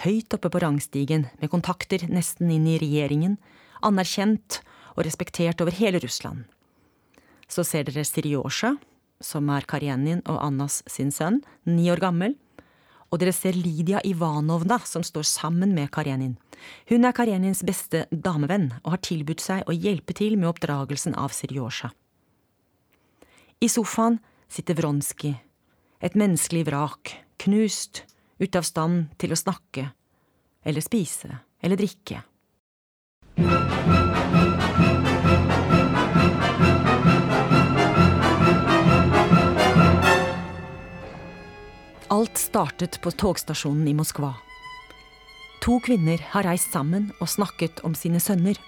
høyt 0.00 0.32
oppe 0.32 0.48
på 0.48 0.62
rangstigen, 0.64 1.26
med 1.42 1.50
kontakter 1.52 2.06
nesten 2.08 2.48
inn 2.48 2.64
i 2.64 2.78
regjeringen, 2.80 3.36
anerkjent 3.84 4.62
og 4.96 5.04
respektert 5.04 5.60
over 5.60 5.76
hele 5.76 6.00
Russland. 6.00 6.46
Så 7.52 7.66
ser 7.68 7.84
dere 7.84 8.06
Sirjosja, 8.06 8.78
som 9.20 9.50
er 9.52 9.66
Karenin 9.68 10.22
og 10.24 10.40
Annas 10.40 10.80
sin 10.88 11.12
sønn, 11.12 11.42
ni 11.68 11.90
år 11.92 12.00
gammel, 12.00 12.38
og 13.10 13.20
dere 13.20 13.34
ser 13.36 13.58
Lydia 13.58 14.00
Ivanovna, 14.06 14.78
som 14.86 15.04
står 15.04 15.26
sammen 15.28 15.74
med 15.76 15.90
Karenin. 15.92 16.38
Hun 16.88 17.04
er 17.04 17.12
Karenins 17.12 17.60
beste 17.66 18.06
damevenn 18.08 18.70
og 18.84 18.94
har 18.94 19.04
tilbudt 19.04 19.44
seg 19.44 19.68
å 19.68 19.76
hjelpe 19.76 20.16
til 20.16 20.38
med 20.40 20.48
oppdragelsen 20.54 21.16
av 21.18 21.34
Sirjosja. 21.36 21.92
I 23.60 23.68
sofaen 23.68 24.20
sitter 24.50 24.74
Vronskij, 24.74 25.36
et 26.02 26.16
menneskelig 26.18 26.66
vrak, 26.66 27.14
knust, 27.44 28.04
ute 28.40 28.58
av 28.58 28.66
stand 28.66 29.12
til 29.20 29.32
å 29.32 29.38
snakke, 29.38 29.86
eller 30.66 30.84
spise, 30.84 31.30
eller 31.62 31.78
drikke. 31.78 32.24
Alt 42.10 42.40
startet 42.42 42.98
på 43.04 43.12
togstasjonen 43.14 43.86
i 43.86 43.94
Moskva. 43.94 44.32
To 45.62 45.76
kvinner 45.84 46.18
har 46.32 46.48
reist 46.48 46.72
sammen 46.74 47.12
og 47.20 47.30
snakket 47.30 47.84
om 47.86 47.94
sine 47.94 48.18
sønner. 48.20 48.58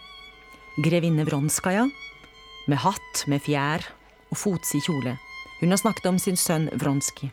Grevinne 0.85 1.27
Vronskaja, 1.27 1.89
med 2.71 2.81
hatt 2.85 3.27
med 3.27 3.43
fjær 3.43 3.83
og 4.31 4.39
fotsid 4.39 4.87
kjole. 4.87 5.17
Hun 5.63 5.71
har 5.71 5.79
snakket 5.79 6.07
om 6.11 6.19
sin 6.19 6.35
sønn 6.37 6.65
Vronski. 6.75 7.29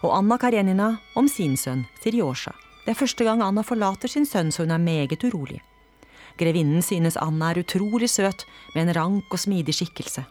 Og 0.00 0.14
Anna 0.16 0.38
Karenina 0.40 0.86
om 1.20 1.26
sin 1.28 1.52
sønn 1.60 1.82
Sirjosja. 2.00 2.54
Det 2.86 2.94
er 2.94 2.96
første 2.96 3.26
gang 3.26 3.42
Anna 3.44 3.60
forlater 3.60 4.08
sin 4.08 4.24
sønn, 4.24 4.48
så 4.48 4.64
hun 4.64 4.72
er 4.72 4.80
meget 4.80 5.20
urolig. 5.28 5.58
Grevinnen 6.40 6.80
synes 6.80 7.18
Anna 7.20 7.50
er 7.52 7.60
utrolig 7.60 8.08
søt, 8.08 8.46
med 8.72 8.86
en 8.86 8.94
rank 8.96 9.28
og 9.28 9.42
smidig 9.42 9.74
skikkelse. 9.76 10.24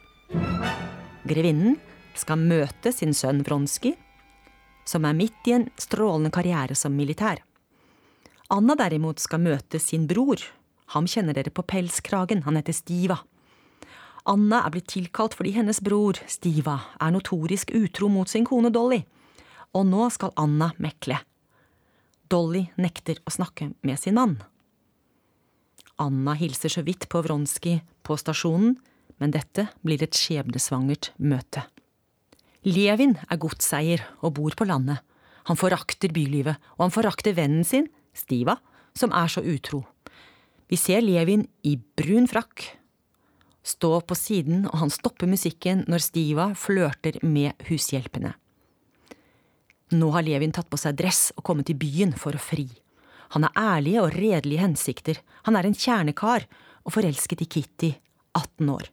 Grevinnen 1.30 1.78
skal 2.18 2.42
møte 2.42 2.90
sin 2.90 3.14
sønn 3.14 3.46
Vronski, 3.46 3.94
som 4.90 5.06
er 5.06 5.14
midt 5.14 5.46
i 5.46 5.54
en 5.60 5.70
strålende 5.78 6.34
karriere 6.34 6.74
som 6.74 6.98
militær. 6.98 7.44
Anna 8.50 8.74
derimot 8.82 9.22
skal 9.22 9.46
møte 9.46 9.78
sin 9.78 10.10
bror. 10.10 10.42
Ham 10.96 11.06
kjenner 11.06 11.38
dere 11.38 11.54
på 11.54 11.62
pelskragen, 11.70 12.48
han 12.50 12.58
heter 12.58 12.74
Stiva. 12.74 13.22
Anna 14.28 14.60
er 14.66 14.74
blitt 14.74 14.90
tilkalt 14.92 15.38
fordi 15.38 15.54
hennes 15.56 15.80
bror, 15.84 16.20
Stiva, 16.28 16.76
er 17.00 17.14
notorisk 17.16 17.72
utro 17.78 18.10
mot 18.12 18.28
sin 18.28 18.46
kone 18.48 18.72
Dolly. 18.76 19.00
Og 19.72 19.88
nå 19.88 20.10
skal 20.12 20.34
Anna 20.40 20.74
mekle. 20.84 21.22
Dolly 22.28 22.66
nekter 22.76 23.22
å 23.24 23.32
snakke 23.32 23.70
med 23.88 24.00
sin 24.02 24.18
mann. 24.20 24.36
Anna 25.98 26.36
hilser 26.38 26.74
så 26.74 26.84
vidt 26.86 27.08
på 27.10 27.22
Vronski 27.24 27.80
på 28.06 28.18
stasjonen, 28.20 28.76
men 29.18 29.34
dette 29.34 29.70
blir 29.82 30.04
et 30.04 30.18
skjebnesvangert 30.18 31.14
møte. 31.18 31.64
Levin 32.68 33.16
er 33.32 33.40
godseier 33.40 34.04
og 34.20 34.36
bor 34.38 34.58
på 34.60 34.68
landet. 34.68 35.00
Han 35.48 35.58
forakter 35.58 36.12
bylivet, 36.12 36.60
og 36.76 36.90
han 36.90 36.94
forakter 36.94 37.38
vennen 37.38 37.64
sin, 37.66 37.88
Stiva, 38.18 38.58
som 38.98 39.14
er 39.16 39.30
så 39.32 39.44
utro. 39.46 39.84
Vi 40.68 40.76
ser 40.76 41.06
Levin 41.06 41.46
i 41.64 41.78
brun 41.78 42.28
frakk 42.28 42.66
stå 43.68 44.00
på 44.08 44.16
siden, 44.16 44.66
og 44.70 44.80
han 44.82 44.92
stopper 44.94 45.30
musikken 45.30 45.84
når 45.92 46.06
Stiva 46.06 46.52
flørter 46.58 47.20
med 47.26 47.68
hushjelpene. 47.68 48.34
Nå 49.96 50.12
har 50.16 50.26
Levin 50.28 50.54
tatt 50.56 50.70
på 50.72 50.80
seg 50.80 50.98
dress 51.00 51.30
og 51.38 51.46
kommet 51.48 51.70
til 51.70 51.80
byen 51.80 52.14
for 52.20 52.36
å 52.36 52.42
fri. 52.42 52.68
Han 53.36 53.44
har 53.48 53.78
ærlige 53.78 54.04
og 54.04 54.16
redelige 54.16 54.64
hensikter, 54.64 55.20
han 55.48 55.56
er 55.60 55.68
en 55.68 55.76
kjernekar 55.76 56.48
og 56.88 56.94
forelsket 56.96 57.44
i 57.44 57.50
Kitty, 57.58 57.92
18 58.36 58.72
år. 58.72 58.88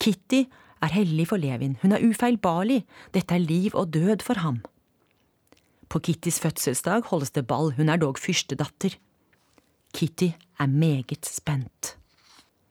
Kitty 0.00 0.44
er 0.84 0.92
hellig 0.92 1.28
for 1.32 1.40
Levin, 1.40 1.76
hun 1.82 1.96
er 1.96 2.04
ufeilbarlig, 2.04 2.82
dette 3.16 3.36
er 3.36 3.44
liv 3.44 3.76
og 3.76 3.92
død 3.96 4.24
for 4.24 4.40
ham. 4.44 4.62
På 5.88 6.00
Kittys 6.00 6.40
fødselsdag 6.42 7.08
holdes 7.12 7.32
det 7.36 7.46
ball, 7.48 7.72
hun 7.76 7.92
er 7.92 8.00
dog 8.00 8.18
fyrstedatter. 8.20 8.96
Kitty 9.96 10.32
er 10.60 10.68
meget 10.68 11.28
spent. 11.28 11.95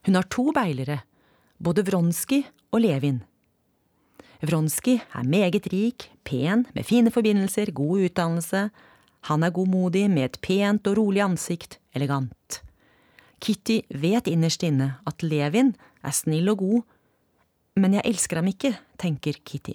Hun 0.05 0.15
har 0.15 0.27
to 0.29 0.51
beilere, 0.53 0.99
både 1.57 1.81
Vronskij 1.81 2.43
og 2.69 2.83
Levin. 2.83 3.23
Vronskij 4.45 4.99
er 5.01 5.23
meget 5.25 5.65
rik, 5.73 6.11
pen, 6.23 6.67
med 6.75 6.85
fine 6.85 7.09
forbindelser, 7.11 7.71
god 7.73 8.05
utdannelse. 8.05 8.69
Han 9.21 9.43
er 9.43 9.49
godmodig, 9.49 10.09
med 10.09 10.23
et 10.23 10.41
pent 10.41 10.87
og 10.87 10.97
rolig 10.97 11.23
ansikt, 11.25 11.79
elegant. 11.95 12.61
Kitty 13.41 13.81
vet 13.89 14.27
innerst 14.27 14.63
inne 14.63 14.99
at 15.07 15.23
Levin 15.23 15.73
er 16.03 16.13
snill 16.13 16.49
og 16.53 16.61
god, 16.61 16.83
men 17.75 17.97
jeg 17.97 18.05
elsker 18.05 18.37
ham 18.37 18.51
ikke, 18.51 18.75
tenker 19.01 19.41
Kitty. 19.43 19.73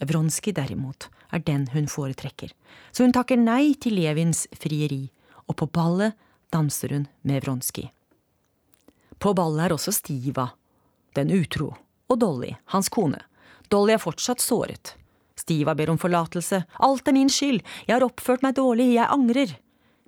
Vronskij 0.00 0.56
derimot 0.56 1.10
er 1.32 1.44
den 1.44 1.68
hun 1.74 1.88
foretrekker, 1.88 2.48
så 2.92 3.04
hun 3.04 3.12
takker 3.12 3.36
nei 3.36 3.74
til 3.76 4.00
Levins 4.00 4.46
frieri, 4.56 5.10
og 5.48 5.60
på 5.60 5.68
ballet 5.68 6.16
danser 6.52 6.96
hun 6.96 7.06
med 7.22 7.44
Vronskij. 7.44 7.90
På 9.18 9.32
ballet 9.36 9.66
er 9.66 9.74
også 9.76 9.94
Stiva, 9.96 10.50
den 11.16 11.32
utro, 11.32 11.72
og 12.10 12.20
Dolly, 12.20 12.52
hans 12.72 12.90
kone. 12.92 13.22
Dolly 13.72 13.96
er 13.96 14.02
fortsatt 14.02 14.42
såret. 14.44 14.94
Stiva 15.36 15.74
ber 15.76 15.92
om 15.92 16.00
forlatelse. 16.00 16.62
Alt 16.84 17.08
er 17.08 17.16
min 17.16 17.30
skyld, 17.32 17.62
jeg 17.86 17.94
har 17.94 18.04
oppført 18.04 18.44
meg 18.44 18.56
dårlig, 18.58 18.92
jeg 18.94 19.08
angrer. 19.12 19.56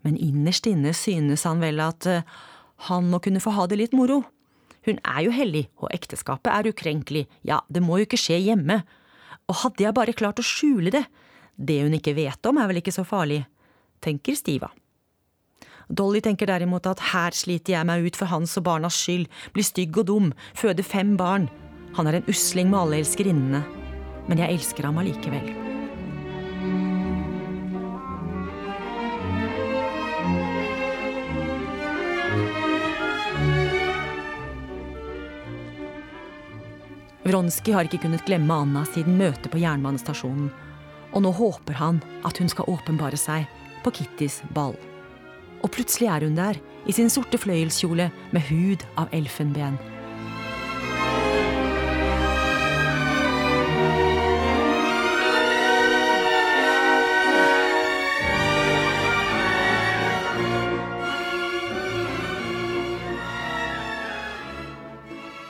Men 0.07 0.17
innerst 0.17 0.69
inne 0.71 0.95
synes 0.97 1.45
han 1.49 1.61
vel 1.63 1.81
at 1.85 2.07
uh, 2.09 2.25
han 2.89 3.09
må 3.11 3.21
kunne 3.25 3.43
få 3.43 3.53
ha 3.57 3.67
det 3.69 3.81
litt 3.81 3.97
moro. 3.97 4.23
Hun 4.87 5.01
er 5.03 5.25
jo 5.27 5.35
hellig, 5.35 5.67
og 5.83 5.93
ekteskapet 5.93 6.53
er 6.53 6.71
ukrenkelig, 6.71 7.27
ja, 7.45 7.61
det 7.69 7.83
må 7.85 7.99
jo 7.99 8.09
ikke 8.09 8.21
skje 8.21 8.39
hjemme. 8.41 8.81
Og 9.49 9.63
hadde 9.65 9.85
jeg 9.85 9.97
bare 9.97 10.17
klart 10.17 10.41
å 10.41 10.47
skjule 10.47 10.93
det, 10.95 11.05
det 11.59 11.81
hun 11.83 11.97
ikke 11.97 12.17
vet 12.17 12.47
om 12.49 12.61
er 12.61 12.71
vel 12.71 12.81
ikke 12.81 12.95
så 12.95 13.05
farlig, 13.09 13.43
tenker 14.05 14.39
Stiva. 14.39 14.71
Dolly 15.89 16.21
tenker 16.21 16.51
derimot 16.51 16.87
at 16.87 17.01
her 17.15 17.33
sliter 17.33 17.73
jeg 17.79 17.89
meg 17.89 18.05
ut 18.05 18.17
for 18.19 18.29
hans 18.29 18.59
og 18.61 18.67
barnas 18.67 18.97
skyld, 18.99 19.25
blir 19.57 19.65
stygg 19.65 19.97
og 19.97 20.11
dum, 20.11 20.33
føder 20.53 20.85
fem 20.85 21.17
barn. 21.17 21.49
Han 21.97 22.07
er 22.07 22.19
en 22.19 22.29
usling 22.29 22.69
med 22.69 22.81
alle 22.83 23.01
elskerinnene. 23.01 23.63
Men 24.29 24.43
jeg 24.43 24.59
elsker 24.59 24.85
ham 24.85 25.01
allikevel. 25.01 25.49
Wronski 37.29 37.73
har 37.77 37.89
ikke 37.89 38.01
kunnet 38.05 38.25
glemme 38.29 38.57
Anna 38.57 38.85
siden 38.89 39.19
møtet 39.21 39.51
på 39.53 39.61
jernbanestasjonen, 39.61 40.49
og 41.13 41.25
nå 41.25 41.33
håper 41.37 41.77
han 41.81 42.05
at 42.29 42.41
hun 42.41 42.49
skal 42.53 42.69
åpenbare 42.73 43.21
seg 43.21 43.49
på 43.85 43.93
Kittys 43.99 44.41
ball. 44.57 44.77
Og 45.63 45.71
plutselig 45.75 46.09
er 46.09 46.27
hun 46.27 46.39
der, 46.39 46.59
i 46.89 46.95
sin 46.95 47.11
sorte 47.13 47.39
fløyelskjole 47.41 48.11
med 48.33 48.49
hud 48.49 48.85
av 48.97 49.11
elfenben. 49.13 49.79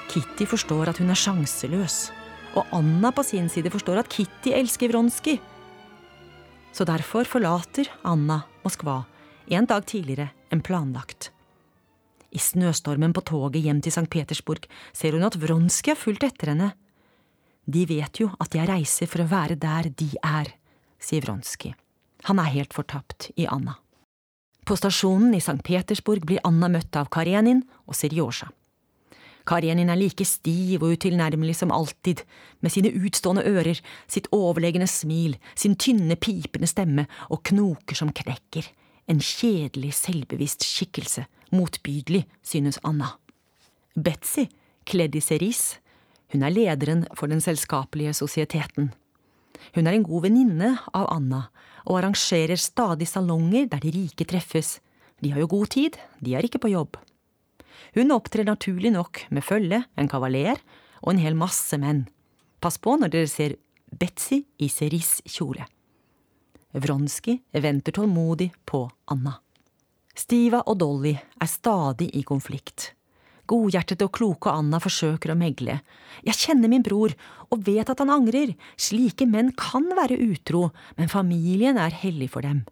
Kitty 0.08 0.48
forstår 0.48 0.88
at 0.90 0.98
hun 0.98 1.12
er 1.12 1.18
sjanseløs, 1.18 2.08
og 2.56 2.66
Anna 2.74 3.12
på 3.14 3.22
sin 3.26 3.50
side 3.52 3.70
forstår 3.70 4.00
at 4.00 4.10
Kitty 4.10 4.50
elsker 4.56 4.90
Wronski. 4.90 5.36
Så 6.72 6.86
derfor 6.88 7.28
forlater 7.28 7.90
Anna 8.08 8.40
Moskva 8.64 9.02
en 9.54 9.68
dag 9.68 9.86
tidligere 9.86 10.30
enn 10.52 10.62
planlagt. 10.64 11.30
I 12.30 12.40
snøstormen 12.42 13.14
på 13.16 13.24
toget 13.24 13.64
hjem 13.64 13.80
til 13.84 13.94
St. 13.94 14.08
Petersburg 14.12 14.68
ser 14.92 15.16
hun 15.16 15.24
at 15.24 15.38
Wronski 15.40 15.94
har 15.94 16.00
fulgt 16.00 16.26
etter 16.26 16.52
henne. 16.52 16.72
De 17.68 17.84
vet 17.88 18.20
jo 18.20 18.30
at 18.40 18.54
jeg 18.56 18.68
reiser 18.68 19.08
for 19.08 19.24
å 19.24 19.30
være 19.30 19.56
der 19.60 19.88
de 19.96 20.10
er, 20.20 20.52
sier 21.00 21.24
Wronski. 21.24 21.72
Han 22.28 22.40
er 22.42 22.52
helt 22.52 22.76
fortapt 22.76 23.30
i 23.36 23.46
Anna. 23.48 23.78
På 24.68 24.76
stasjonen 24.76 25.32
i 25.32 25.40
St. 25.40 25.62
Petersburg 25.64 26.26
blir 26.28 26.44
Anna 26.44 26.68
møtt 26.68 26.96
av 27.00 27.08
Karenin 27.12 27.62
og 27.86 27.96
Serjosa. 27.96 28.50
Karenin 29.48 29.88
er 29.88 29.96
like 29.96 30.26
stiv 30.28 30.82
og 30.82 30.98
utilnærmelig 30.98 31.54
som 31.56 31.72
alltid, 31.72 32.20
med 32.60 32.74
sine 32.74 32.90
utstående 32.92 33.46
ører, 33.48 33.80
sitt 34.04 34.28
overlegne 34.36 34.84
smil, 34.90 35.38
sin 35.56 35.78
tynne, 35.80 36.18
pipende 36.20 36.68
stemme 36.68 37.06
og 37.32 37.40
knoker 37.48 37.96
som 37.96 38.12
knekker. 38.12 38.68
En 39.08 39.20
kjedelig, 39.24 39.94
selvbevisst 39.96 40.66
skikkelse, 40.68 41.24
motbydelig, 41.54 42.26
synes 42.44 42.76
Anna. 42.84 43.14
Betzy, 43.96 44.46
kledd 44.88 45.16
i 45.16 45.22
cerise, 45.24 45.80
hun 46.32 46.44
er 46.44 46.52
lederen 46.52 47.06
for 47.16 47.30
den 47.32 47.40
selskapelige 47.40 48.12
sosieteten. 48.18 48.90
Hun 49.74 49.88
er 49.88 49.96
en 49.96 50.04
god 50.04 50.26
venninne 50.26 50.74
av 50.92 51.08
Anna, 51.14 51.46
og 51.88 52.02
arrangerer 52.02 52.60
stadig 52.60 53.08
salonger 53.08 53.68
der 53.72 53.80
de 53.80 53.94
rike 53.94 54.26
treffes. 54.28 54.76
De 55.24 55.32
har 55.32 55.40
jo 55.40 55.48
god 55.56 55.72
tid, 55.72 55.96
de 56.20 56.36
er 56.36 56.44
ikke 56.44 56.60
på 56.60 56.74
jobb. 56.74 57.00
Hun 57.96 58.12
opptrer 58.12 58.44
naturlig 58.44 58.92
nok 58.92 59.24
med 59.32 59.44
følge, 59.44 59.80
en 59.96 60.10
kavaler 60.10 60.60
og 61.00 61.14
en 61.14 61.22
hel 61.24 61.38
masse 61.38 61.80
menn. 61.80 62.04
Pass 62.60 62.76
på 62.76 62.98
når 63.00 63.14
dere 63.14 63.32
ser 63.32 63.56
Betzy 63.88 64.42
i 64.60 64.68
cerise 64.68 65.24
kjole. 65.24 65.64
Wronski 66.72 67.38
venter 67.52 67.92
tålmodig 67.92 68.52
på 68.64 68.84
Anna. 69.12 69.38
Stiva 70.18 70.64
og 70.66 70.78
Dolly 70.80 71.14
er 71.14 71.48
stadig 71.48 72.10
i 72.18 72.24
konflikt. 72.26 72.92
Godhjertede 73.48 74.04
og 74.04 74.12
kloke 74.12 74.52
Anna 74.52 74.80
forsøker 74.82 75.32
å 75.32 75.38
megle. 75.38 75.78
Jeg 76.26 76.36
kjenner 76.36 76.68
min 76.68 76.84
bror 76.84 77.14
og 77.48 77.62
vet 77.64 77.88
at 77.88 78.02
han 78.02 78.12
angrer. 78.12 78.52
Slike 78.76 79.24
menn 79.30 79.54
kan 79.56 79.86
være 79.96 80.18
utro, 80.20 80.68
men 80.98 81.08
familien 81.08 81.80
er 81.80 81.94
hellig 82.02 82.32
for 82.34 82.44
dem. 82.44 82.66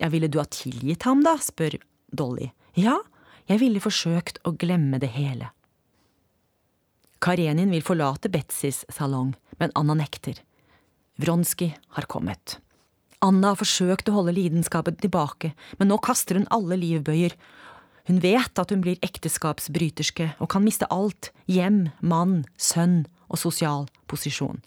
Ja, 0.00 0.08
ville 0.08 0.30
du 0.32 0.40
ha 0.40 0.46
tilgitt 0.48 1.04
ham, 1.04 1.20
da? 1.26 1.36
spør 1.36 1.76
Dolly. 2.08 2.48
Ja, 2.78 3.02
jeg 3.50 3.60
ville 3.60 3.82
forsøkt 3.84 4.40
å 4.48 4.54
glemme 4.56 5.02
det 5.02 5.12
hele. 5.12 5.52
Karenin 7.22 7.70
vil 7.70 7.84
forlate 7.86 8.32
Betzys 8.32 8.82
salong, 8.90 9.34
men 9.60 9.74
Anna 9.78 9.94
nekter. 9.98 10.40
Wronski 11.20 11.68
har 11.98 12.08
kommet. 12.10 12.56
Anna 13.22 13.52
har 13.52 13.60
forsøkt 13.60 14.10
å 14.10 14.16
holde 14.16 14.34
lidenskapen 14.34 14.96
tilbake, 14.98 15.52
men 15.78 15.92
nå 15.92 16.00
kaster 16.02 16.38
hun 16.38 16.48
alle 16.50 16.78
livbøyer. 16.80 17.36
Hun 18.10 18.18
vet 18.24 18.58
at 18.58 18.74
hun 18.74 18.82
blir 18.82 18.98
ekteskapsbryterske 19.06 20.32
og 20.42 20.50
kan 20.50 20.64
miste 20.66 20.88
alt, 20.90 21.30
hjem, 21.46 21.86
mann, 22.02 22.42
sønn 22.58 23.04
og 23.30 23.38
sosial 23.38 23.86
posisjon. 24.10 24.58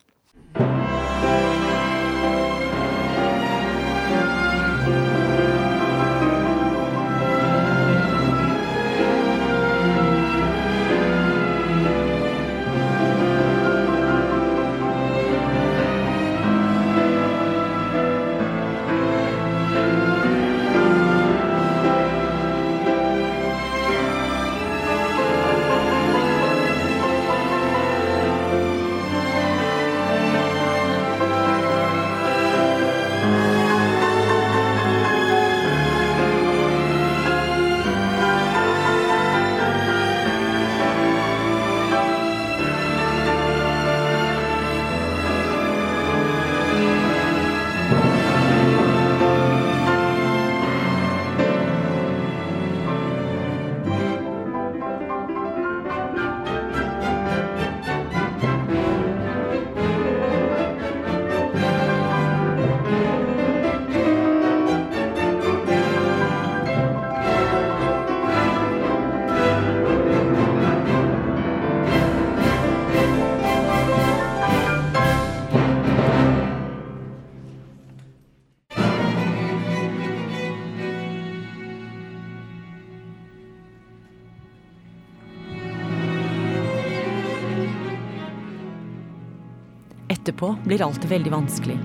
Etterpå 90.15 90.53
blir 90.63 90.83
alt 90.85 91.03
veldig 91.09 91.31
vanskelig. 91.33 91.75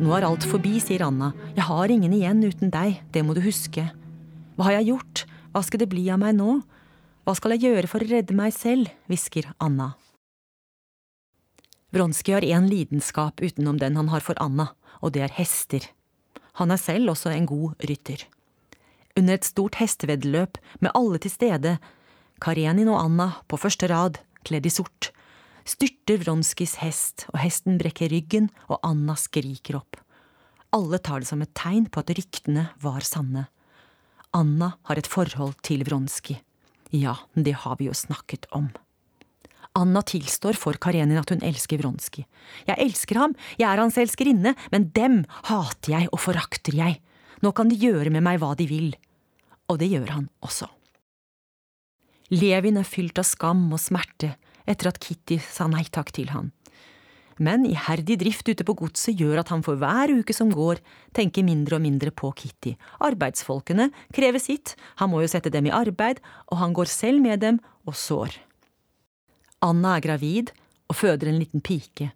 Nå 0.00 0.12
er 0.16 0.24
alt 0.26 0.46
forbi, 0.48 0.78
sier 0.82 1.04
Anna. 1.06 1.30
Jeg 1.54 1.68
har 1.68 1.92
ingen 1.92 2.14
igjen 2.16 2.40
uten 2.42 2.72
deg, 2.72 2.98
det 3.14 3.22
må 3.22 3.36
du 3.36 3.42
huske. 3.44 3.84
Hva 4.56 4.66
har 4.66 4.78
jeg 4.80 4.90
gjort, 4.90 5.24
hva 5.52 5.62
skal 5.66 5.82
det 5.82 5.90
bli 5.92 6.06
av 6.10 6.18
meg 6.22 6.34
nå? 6.38 6.56
Hva 7.28 7.34
skal 7.36 7.54
jeg 7.54 7.68
gjøre 7.68 7.90
for 7.90 8.02
å 8.02 8.08
redde 8.10 8.34
meg 8.34 8.54
selv? 8.56 8.90
hvisker 9.06 9.52
Anna. 9.62 9.92
Wronski 11.94 12.34
har 12.34 12.46
én 12.46 12.66
lidenskap 12.70 13.42
utenom 13.42 13.78
den 13.78 13.98
han 13.98 14.10
har 14.10 14.24
for 14.24 14.38
Anna, 14.42 14.70
og 15.02 15.14
det 15.14 15.24
er 15.26 15.36
hester. 15.38 15.86
Han 16.58 16.74
er 16.74 16.80
selv 16.80 17.14
også 17.14 17.30
en 17.34 17.48
god 17.50 17.78
rytter. 17.86 18.26
Under 19.18 19.36
et 19.36 19.46
stort 19.46 19.78
hesteveddeløp 19.78 20.58
med 20.80 20.94
alle 20.94 21.22
til 21.22 21.34
stede, 21.34 21.78
Karenin 22.40 22.90
og 22.90 23.02
Anna 23.02 23.32
på 23.50 23.58
første 23.60 23.90
rad, 23.90 24.22
kledd 24.48 24.66
i 24.66 24.72
sort, 24.72 25.10
styrter 25.70 26.20
Vronskis 26.24 26.78
hest, 26.82 27.26
og 27.32 27.40
hesten 27.42 27.78
brekker 27.80 28.10
ryggen, 28.12 28.50
og 28.68 28.80
Anna 28.86 29.16
skriker 29.18 29.78
opp. 29.80 29.98
Alle 30.74 31.00
tar 31.02 31.22
det 31.22 31.30
som 31.30 31.42
et 31.42 31.54
tegn 31.58 31.88
på 31.90 32.02
at 32.02 32.12
ryktene 32.14 32.68
var 32.82 33.06
sanne. 33.06 33.48
Anna 34.36 34.74
har 34.86 35.00
et 35.00 35.10
forhold 35.10 35.56
til 35.66 35.82
Vronski. 35.86 36.38
Ja, 36.94 37.16
det 37.34 37.56
har 37.64 37.78
vi 37.78 37.88
jo 37.88 37.94
snakket 37.94 38.46
om. 38.54 38.70
Anna 39.78 40.02
tilstår 40.02 40.58
for 40.58 40.78
Karenin 40.82 41.18
at 41.20 41.30
hun 41.30 41.42
elsker 41.46 41.78
Vronski. 41.78 42.24
Jeg 42.66 42.78
elsker 42.82 43.18
ham, 43.22 43.36
jeg 43.58 43.68
er 43.70 43.82
hans 43.82 43.98
elskerinne, 44.02 44.56
men 44.74 44.90
dem 44.94 45.22
hater 45.46 45.94
jeg 45.94 46.10
og 46.10 46.22
forakter 46.22 46.74
jeg. 46.74 46.98
Nå 47.42 47.54
kan 47.54 47.70
de 47.70 47.78
gjøre 47.78 48.10
med 48.10 48.26
meg 48.26 48.42
hva 48.42 48.56
de 48.58 48.66
vil. 48.70 48.90
og 49.70 49.78
det 49.78 49.86
gjør 49.86 50.08
han 50.10 50.24
også. 50.42 50.66
Levin 52.34 52.78
er 52.80 52.86
fylt 52.86 53.20
av 53.22 53.26
skam 53.26 53.68
og 53.70 53.78
smerte 53.78 54.32
etter 54.70 54.90
at 54.90 55.00
Kitty 55.02 55.40
sa 55.42 55.66
nei 55.70 55.84
takk 55.90 56.12
til 56.16 56.30
han. 56.34 56.52
Men 57.40 57.64
iherdig 57.64 58.18
drift 58.20 58.48
ute 58.52 58.66
på 58.68 58.74
godset 58.76 59.16
gjør 59.16 59.40
at 59.40 59.48
han 59.48 59.64
for 59.64 59.80
hver 59.80 60.12
uke 60.12 60.34
som 60.36 60.50
går, 60.52 60.82
tenker 61.16 61.46
mindre 61.46 61.78
og 61.78 61.84
mindre 61.86 62.12
på 62.12 62.28
Kitty. 62.36 62.74
Arbeidsfolkene 63.00 63.88
krever 64.12 64.42
sitt, 64.42 64.74
han 65.00 65.08
må 65.12 65.22
jo 65.24 65.30
sette 65.32 65.52
dem 65.52 65.70
i 65.70 65.74
arbeid, 65.74 66.20
og 66.52 66.60
han 66.60 66.76
går 66.76 66.90
selv 66.92 67.24
med 67.24 67.40
dem 67.40 67.62
og 67.88 67.96
sår. 67.96 68.36
Anna 69.64 69.96
er 69.96 70.04
gravid 70.04 70.52
og 70.92 70.98
føder 71.00 71.32
en 71.32 71.40
liten 71.40 71.64
pike. 71.64 72.10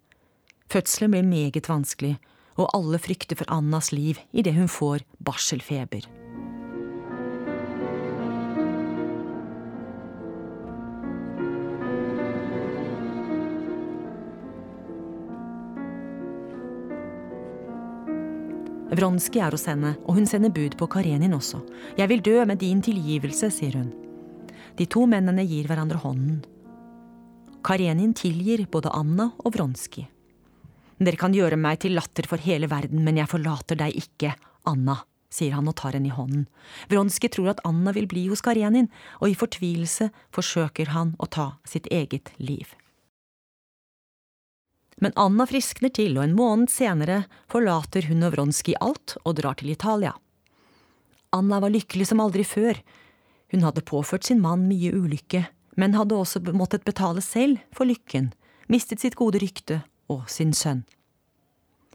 Fødselen 0.69 1.13
blir 1.13 1.25
meget 1.25 1.69
vanskelig, 1.69 2.19
og 2.61 2.69
alle 2.77 3.01
frykter 3.01 3.37
for 3.41 3.49
Annas 3.51 3.91
liv 3.91 4.21
idet 4.31 4.55
hun 4.55 4.69
får 4.69 5.05
barselfeber. 5.25 6.24
Vronskij 18.85 19.41
er 19.41 19.55
hos 19.55 19.65
henne, 19.65 19.95
og 20.05 20.19
hun 20.19 20.27
sender 20.29 20.51
bud 20.53 20.75
på 20.77 20.85
Karenin 20.93 21.33
også. 21.33 21.57
Jeg 21.97 22.09
vil 22.11 22.21
dø 22.21 22.43
med 22.45 22.59
din 22.61 22.83
tilgivelse, 22.85 23.49
sier 23.49 23.79
hun. 23.79 23.89
De 24.77 24.85
to 24.85 25.07
mennene 25.09 25.41
gir 25.47 25.65
hverandre 25.65 25.97
hånden. 26.03 26.43
Karenin 27.65 28.13
tilgir 28.13 28.67
både 28.69 28.93
Anna 28.93 29.31
og 29.41 29.55
Vronskij. 29.55 30.05
Dere 31.01 31.19
kan 31.19 31.33
gjøre 31.33 31.57
meg 31.57 31.81
til 31.81 31.97
latter 31.97 32.29
for 32.29 32.37
hele 32.37 32.69
verden, 32.69 33.01
men 33.03 33.17
jeg 33.17 33.31
forlater 33.31 33.79
deg 33.79 33.97
ikke, 33.97 34.35
Anna, 34.69 34.99
sier 35.33 35.57
han 35.57 35.67
og 35.67 35.75
tar 35.81 35.97
henne 35.97 36.11
i 36.11 36.15
hånden. 36.15 36.45
Vronskij 36.91 37.33
tror 37.33 37.55
at 37.55 37.65
Anna 37.65 37.91
vil 37.95 38.07
bli 38.07 38.27
hos 38.29 38.45
Karenin, 38.45 38.91
og 39.17 39.33
i 39.33 39.39
fortvilelse 39.39 40.11
forsøker 40.29 40.93
han 40.93 41.17
å 41.17 41.25
ta 41.25 41.55
sitt 41.65 41.89
eget 41.89 42.35
liv. 42.37 42.69
Men 45.01 45.15
Anna 45.19 45.45
friskner 45.47 45.91
til, 45.91 46.15
og 46.17 46.23
en 46.23 46.37
måned 46.37 46.71
senere 46.71 47.25
forlater 47.51 48.07
hun 48.07 48.23
og 48.23 48.35
Vronskij 48.35 48.77
alt 48.79 49.17
og 49.23 49.35
drar 49.41 49.59
til 49.59 49.73
Italia. 49.73 50.13
Anna 51.35 51.59
var 51.59 51.73
lykkelig 51.73 52.07
som 52.07 52.23
aldri 52.23 52.45
før. 52.47 52.79
Hun 53.51 53.65
hadde 53.67 53.83
påført 53.83 54.23
sin 54.23 54.39
mann 54.41 54.69
mye 54.69 54.93
ulykke, 54.95 55.45
men 55.75 55.97
hadde 55.99 56.15
også 56.15 56.39
måttet 56.55 56.87
betale 56.87 57.21
selv 57.21 57.59
for 57.75 57.87
lykken, 57.89 58.31
mistet 58.71 59.03
sitt 59.03 59.19
gode 59.19 59.41
rykte 59.43 59.81
og 60.07 60.29
sin 60.31 60.55
sønn. 60.55 60.85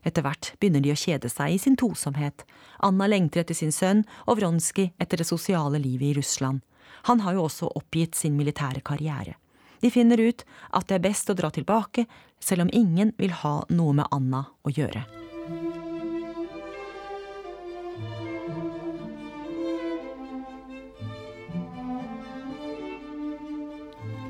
Etter 0.04 0.24
hvert 0.24 0.52
begynner 0.60 0.84
de 0.84 0.92
å 0.92 1.00
kjede 1.00 1.28
seg 1.32 1.56
i 1.56 1.60
sin 1.60 1.76
tosomhet. 1.80 2.44
Anna 2.84 3.08
lengter 3.08 3.42
etter 3.42 3.56
sin 3.56 3.72
sønn, 3.72 4.04
og 4.28 4.40
Vronskij 4.40 4.92
etter 5.00 5.20
det 5.20 5.28
sosiale 5.28 5.80
livet 5.80 6.12
i 6.12 6.16
Russland. 6.20 6.60
Han 7.08 7.24
har 7.24 7.36
jo 7.36 7.46
også 7.48 7.68
oppgitt 7.76 8.16
sin 8.16 8.36
militære 8.36 8.84
karriere. 8.84 9.39
De 9.80 9.90
finner 9.90 10.20
ut 10.20 10.44
at 10.76 10.88
det 10.88 10.98
er 10.98 11.06
best 11.08 11.30
å 11.30 11.36
dra 11.36 11.50
tilbake, 11.54 12.06
selv 12.40 12.66
om 12.66 12.72
ingen 12.72 13.14
vil 13.18 13.32
ha 13.42 13.60
noe 13.72 13.96
med 13.96 14.08
Anna 14.12 14.44
å 14.64 14.72
gjøre. 14.72 15.04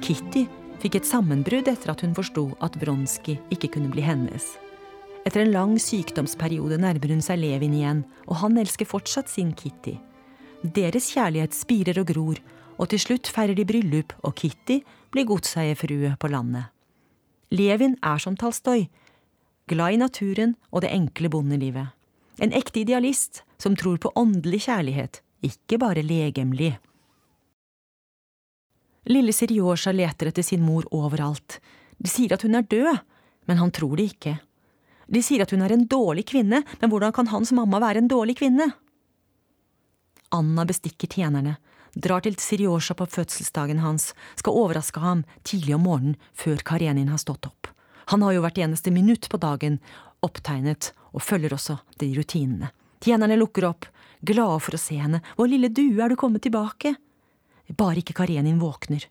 Kitty 0.01 0.47
fikk 0.81 0.97
et 0.97 1.07
sammenbrudd 1.07 1.69
etter 1.71 1.93
at 1.93 2.03
hun 2.03 2.17
forsto 2.17 2.49
at 2.65 2.79
Vronsky 2.81 3.37
ikke 3.53 3.69
kunne 3.77 3.93
bli 3.93 4.03
hennes. 4.03 4.57
Etter 5.29 5.45
en 5.45 5.53
lang 5.53 5.75
sykdomsperiode 5.79 6.79
nærmer 6.81 7.13
hun 7.13 7.21
seg 7.23 7.43
Levin 7.43 7.77
igjen, 7.77 8.01
og 8.27 8.41
han 8.41 8.57
elsker 8.59 8.89
fortsatt 8.89 9.29
sin 9.29 9.53
Kitty. 9.53 9.99
Deres 10.65 11.11
kjærlighet 11.13 11.55
spirer 11.57 12.01
og 12.01 12.09
gror, 12.09 12.41
og 12.81 12.88
til 12.88 13.03
slutt 13.03 13.29
feirer 13.29 13.57
de 13.57 13.66
bryllup, 13.69 14.14
og 14.25 14.35
Kitty 14.40 14.81
blir 15.12 15.29
godseierfrue 15.29 16.14
på 16.16 16.31
landet. 16.33 16.73
Levin 17.53 17.97
er 18.07 18.21
som 18.23 18.37
Talstoy, 18.38 18.87
glad 19.69 19.95
i 19.95 20.01
naturen 20.01 20.55
og 20.71 20.85
det 20.85 20.93
enkle 20.95 21.29
bondelivet. 21.31 21.93
En 22.40 22.55
ekte 22.57 22.81
idealist 22.81 23.43
som 23.61 23.77
tror 23.77 23.99
på 24.01 24.12
åndelig 24.16 24.64
kjærlighet, 24.69 25.21
ikke 25.45 25.79
bare 25.83 26.05
legemlig. 26.07 26.73
Lille 29.11 29.33
Sirjosja 29.33 29.93
leter 29.93 30.31
etter 30.31 30.45
sin 30.47 30.62
mor 30.64 30.87
overalt. 30.95 31.59
De 31.99 32.09
sier 32.09 32.33
at 32.33 32.45
hun 32.47 32.57
er 32.57 32.69
død, 32.69 33.01
men 33.49 33.61
han 33.61 33.73
tror 33.75 33.97
det 33.99 34.12
ikke. 34.14 34.38
De 35.11 35.23
sier 35.27 35.43
at 35.43 35.51
hun 35.53 35.64
er 35.66 35.75
en 35.75 35.88
dårlig 35.90 36.25
kvinne, 36.31 36.62
men 36.62 36.93
hvordan 36.93 37.12
kan 37.12 37.29
hans 37.33 37.51
mamma 37.57 37.81
være 37.83 38.05
en 38.05 38.11
dårlig 38.11 38.38
kvinne? 38.38 38.69
Anna 40.31 40.64
bestikker 40.64 41.11
tjenerne, 41.11 41.57
drar 41.94 42.24
til 42.24 42.37
Sirjosja 42.38 42.96
på 42.98 43.07
fødselsdagen 43.11 43.83
hans, 43.83 44.12
skal 44.37 44.57
overraske 44.57 45.03
ham 45.03 45.24
tidlig 45.42 45.76
om 45.76 45.87
morgenen 45.88 46.18
før 46.35 46.62
Karenin 46.64 47.11
har 47.12 47.20
stått 47.22 47.48
opp. 47.48 47.70
Han 48.11 48.22
har 48.26 48.35
jo 48.35 48.42
hvert 48.44 48.59
eneste 48.59 48.90
minutt 48.90 49.29
på 49.31 49.38
dagen 49.38 49.79
opptegnet 50.24 50.92
og 51.14 51.22
følger 51.22 51.55
også 51.55 51.79
de 52.03 52.11
rutinene. 52.16 52.72
Tjenerne 53.00 53.38
lukker 53.38 53.68
opp, 53.70 53.87
glade 54.20 54.59
for 54.61 54.76
å 54.76 54.81
se 54.81 54.98
henne. 55.00 55.22
Vår 55.38 55.53
lille 55.53 55.70
due, 55.72 56.00
er 56.03 56.12
du 56.12 56.18
kommet 56.20 56.44
tilbake? 56.44 56.94
Bare 57.70 58.03
ikke 58.03 58.18
Karenin 58.18 58.61
våkner. 58.61 59.07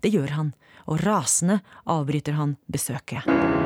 Det 0.00 0.10
gjør 0.14 0.34
han, 0.38 0.52
og 0.88 1.02
rasende 1.04 1.60
avbryter 1.84 2.38
han 2.38 2.56
besøket. 2.70 3.57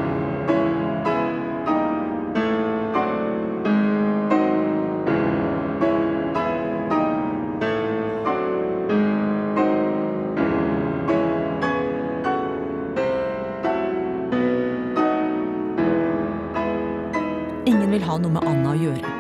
Ingen 17.63 17.93
vil 17.95 18.03
ha 18.03 18.17
noe 18.19 18.35
med 18.35 18.43
Anna 18.43 18.73
å 18.73 18.79
gjøre. 18.79 19.11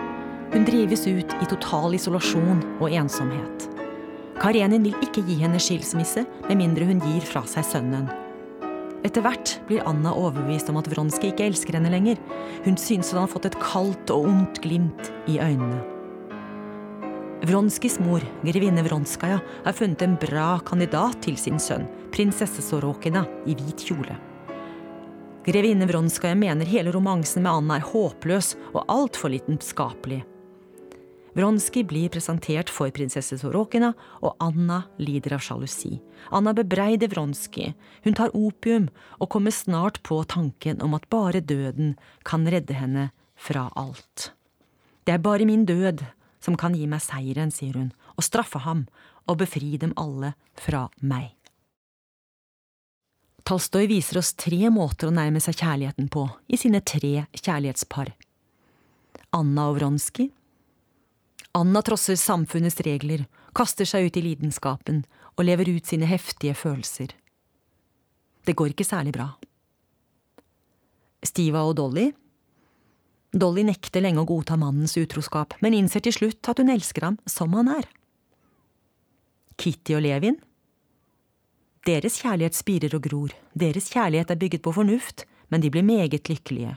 Hun 0.51 0.65
drives 0.67 1.05
ut 1.07 1.35
i 1.39 1.47
total 1.47 1.95
isolasjon 1.95 2.59
og 2.83 2.91
ensomhet. 2.91 3.69
Karenin 4.43 4.83
vil 4.83 4.97
ikke 5.05 5.23
gi 5.29 5.37
henne 5.45 5.61
skilsmisse 5.63 6.25
med 6.49 6.59
mindre 6.59 6.89
hun 6.89 6.99
gir 7.05 7.23
fra 7.29 7.45
seg 7.47 7.69
sønnen. 7.69 8.09
Etter 9.07 9.23
hvert 9.23 9.53
blir 9.69 9.87
Anna 9.87 10.11
overbevist 10.19 10.73
om 10.73 10.81
at 10.81 10.91
Vronskij 10.91 11.31
ikke 11.31 11.47
elsker 11.53 11.79
henne 11.79 11.93
lenger. 11.95 12.19
Hun 12.67 12.75
synes 12.79 13.13
han 13.15 13.23
har 13.23 13.31
fått 13.31 13.47
et 13.47 13.61
kaldt 13.63 14.11
og 14.11 14.27
ondt 14.33 14.59
glimt 14.67 15.13
i 15.31 15.39
øynene. 15.39 15.79
Vronskijs 17.47 18.01
mor, 18.03 18.27
grevinne 18.43 18.83
Vronskaja, 18.87 19.39
har 19.39 19.79
funnet 19.79 20.03
en 20.03 20.19
bra 20.19 20.57
kandidat 20.67 21.23
til 21.23 21.39
sin 21.39 21.63
sønn, 21.63 21.87
prinsesse 22.15 22.63
Sorokina, 22.63 23.23
i 23.47 23.55
hvit 23.59 23.87
kjole. 23.87 24.19
Grevinne 25.45 25.87
Vronskaja 25.87 26.35
mener 26.35 26.67
hele 26.67 26.93
romansen 26.93 27.43
med 27.43 27.53
Anna 27.53 27.81
er 27.81 27.89
håpløs 27.89 28.53
og 28.77 28.85
altfor 28.87 29.33
lidenskapelig. 29.33 30.21
Vronski 31.35 31.83
blir 31.89 32.13
presentert 32.15 32.71
for 32.71 32.93
prinsesse 32.95 33.39
Sorokina, 33.41 33.91
og 34.23 34.37
Anna 34.45 34.83
lider 35.03 35.35
av 35.35 35.43
sjalusi. 35.43 35.97
Anna 36.31 36.53
bebreider 36.55 37.11
Vronski, 37.11 37.73
Hun 38.05 38.15
tar 38.15 38.37
opium 38.37 38.89
og 39.19 39.31
kommer 39.31 39.51
snart 39.51 40.03
på 40.03 40.23
tanken 40.25 40.81
om 40.83 40.95
at 40.95 41.09
bare 41.11 41.41
døden 41.41 41.97
kan 42.23 42.47
redde 42.47 42.75
henne 42.79 43.11
fra 43.35 43.67
alt. 43.75 44.31
Det 45.05 45.15
er 45.15 45.19
bare 45.19 45.45
min 45.45 45.67
død 45.67 46.05
som 46.39 46.55
kan 46.55 46.75
gi 46.75 46.87
meg 46.87 47.03
seieren, 47.03 47.51
sier 47.51 47.75
hun, 47.75 47.93
og 48.15 48.23
straffe 48.23 48.63
ham 48.63 48.87
og 49.27 49.39
befri 49.43 49.77
dem 49.77 49.93
alle 49.97 50.37
fra 50.55 50.89
meg. 51.01 51.42
Tolstoy 53.43 53.89
viser 53.91 54.21
oss 54.21 54.35
tre 54.39 54.71
måter 54.71 55.11
å 55.11 55.15
nærme 55.15 55.41
seg 55.43 55.59
kjærligheten 55.59 56.09
på 56.13 56.29
i 56.47 56.59
sine 56.61 56.81
tre 56.87 57.25
kjærlighetspar. 57.35 58.13
Anna 59.35 59.67
og 59.71 59.81
Vronsky. 59.81 60.29
Anna 61.59 61.83
trosser 61.85 62.17
samfunnets 62.17 62.81
regler, 62.87 63.27
kaster 63.57 63.89
seg 63.89 64.09
ut 64.09 64.17
i 64.17 64.25
lidenskapen 64.25 65.03
og 65.35 65.47
lever 65.49 65.73
ut 65.75 65.89
sine 65.89 66.07
heftige 66.09 66.55
følelser. 66.57 67.13
Det 68.47 68.55
går 68.57 68.73
ikke 68.73 68.87
særlig 68.87 69.15
bra. 69.17 69.29
Stiva 71.23 71.65
og 71.67 71.77
Dolly 71.79 72.11
Dolly 73.33 73.65
nekter 73.65 74.03
lenge 74.05 74.21
å 74.21 74.29
godta 74.29 74.59
mannens 74.61 74.99
utroskap, 75.01 75.55
men 75.65 75.75
innser 75.77 76.03
til 76.05 76.13
slutt 76.13 76.49
at 76.53 76.61
hun 76.61 76.73
elsker 76.73 77.07
ham 77.07 77.19
som 77.25 77.55
han 77.57 77.71
er. 77.73 77.87
Kitty 79.57 79.97
og 79.97 80.05
Levin 80.05 80.37
Deres 81.83 82.21
kjærlighet 82.23 82.55
spirer 82.55 82.93
og 82.95 83.03
gror, 83.03 83.33
deres 83.59 83.89
kjærlighet 83.91 84.31
er 84.31 84.39
bygget 84.39 84.63
på 84.63 84.75
fornuft, 84.77 85.25
men 85.51 85.63
de 85.63 85.71
blir 85.71 85.83
meget 85.83 86.29
lykkelige. 86.31 86.77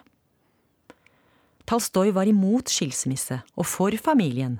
Talstoy 1.66 2.10
var 2.14 2.26
imot 2.30 2.70
skilsmisse 2.70 3.40
og 3.56 3.66
for 3.70 3.94
familien. 4.02 4.60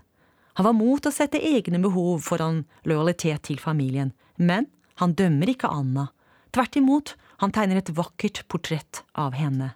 Han 0.58 0.68
var 0.70 0.78
mot 0.78 1.06
å 1.06 1.14
sette 1.14 1.42
egne 1.42 1.82
behov 1.82 2.22
foran 2.26 2.64
lojalitet 2.86 3.44
til 3.50 3.58
familien, 3.60 4.14
men 4.38 4.70
han 5.02 5.16
dømmer 5.18 5.50
ikke 5.52 5.70
Anna. 5.70 6.08
Tvert 6.54 6.78
imot, 6.78 7.16
han 7.42 7.52
tegner 7.52 7.82
et 7.82 7.92
vakkert 7.98 8.44
portrett 8.48 9.02
av 9.18 9.34
henne. 9.36 9.74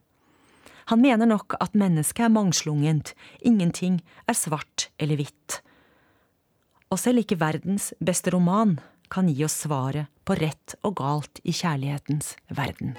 Han 0.90 1.02
mener 1.02 1.30
nok 1.30 1.58
at 1.60 1.76
mennesket 1.78 2.26
er 2.26 2.34
mangslungent, 2.34 3.12
ingenting 3.46 4.00
er 4.30 4.38
svart 4.38 4.88
eller 4.98 5.20
hvitt. 5.20 5.60
Og 6.90 7.02
selv 7.02 7.22
ikke 7.22 7.42
verdens 7.42 7.92
beste 8.02 8.34
roman 8.34 8.78
kan 9.10 9.30
gi 9.30 9.46
oss 9.46 9.62
svaret 9.66 10.08
på 10.26 10.38
rett 10.38 10.78
og 10.86 11.00
galt 11.02 11.42
i 11.44 11.56
kjærlighetens 11.56 12.36
verden. 12.54 12.96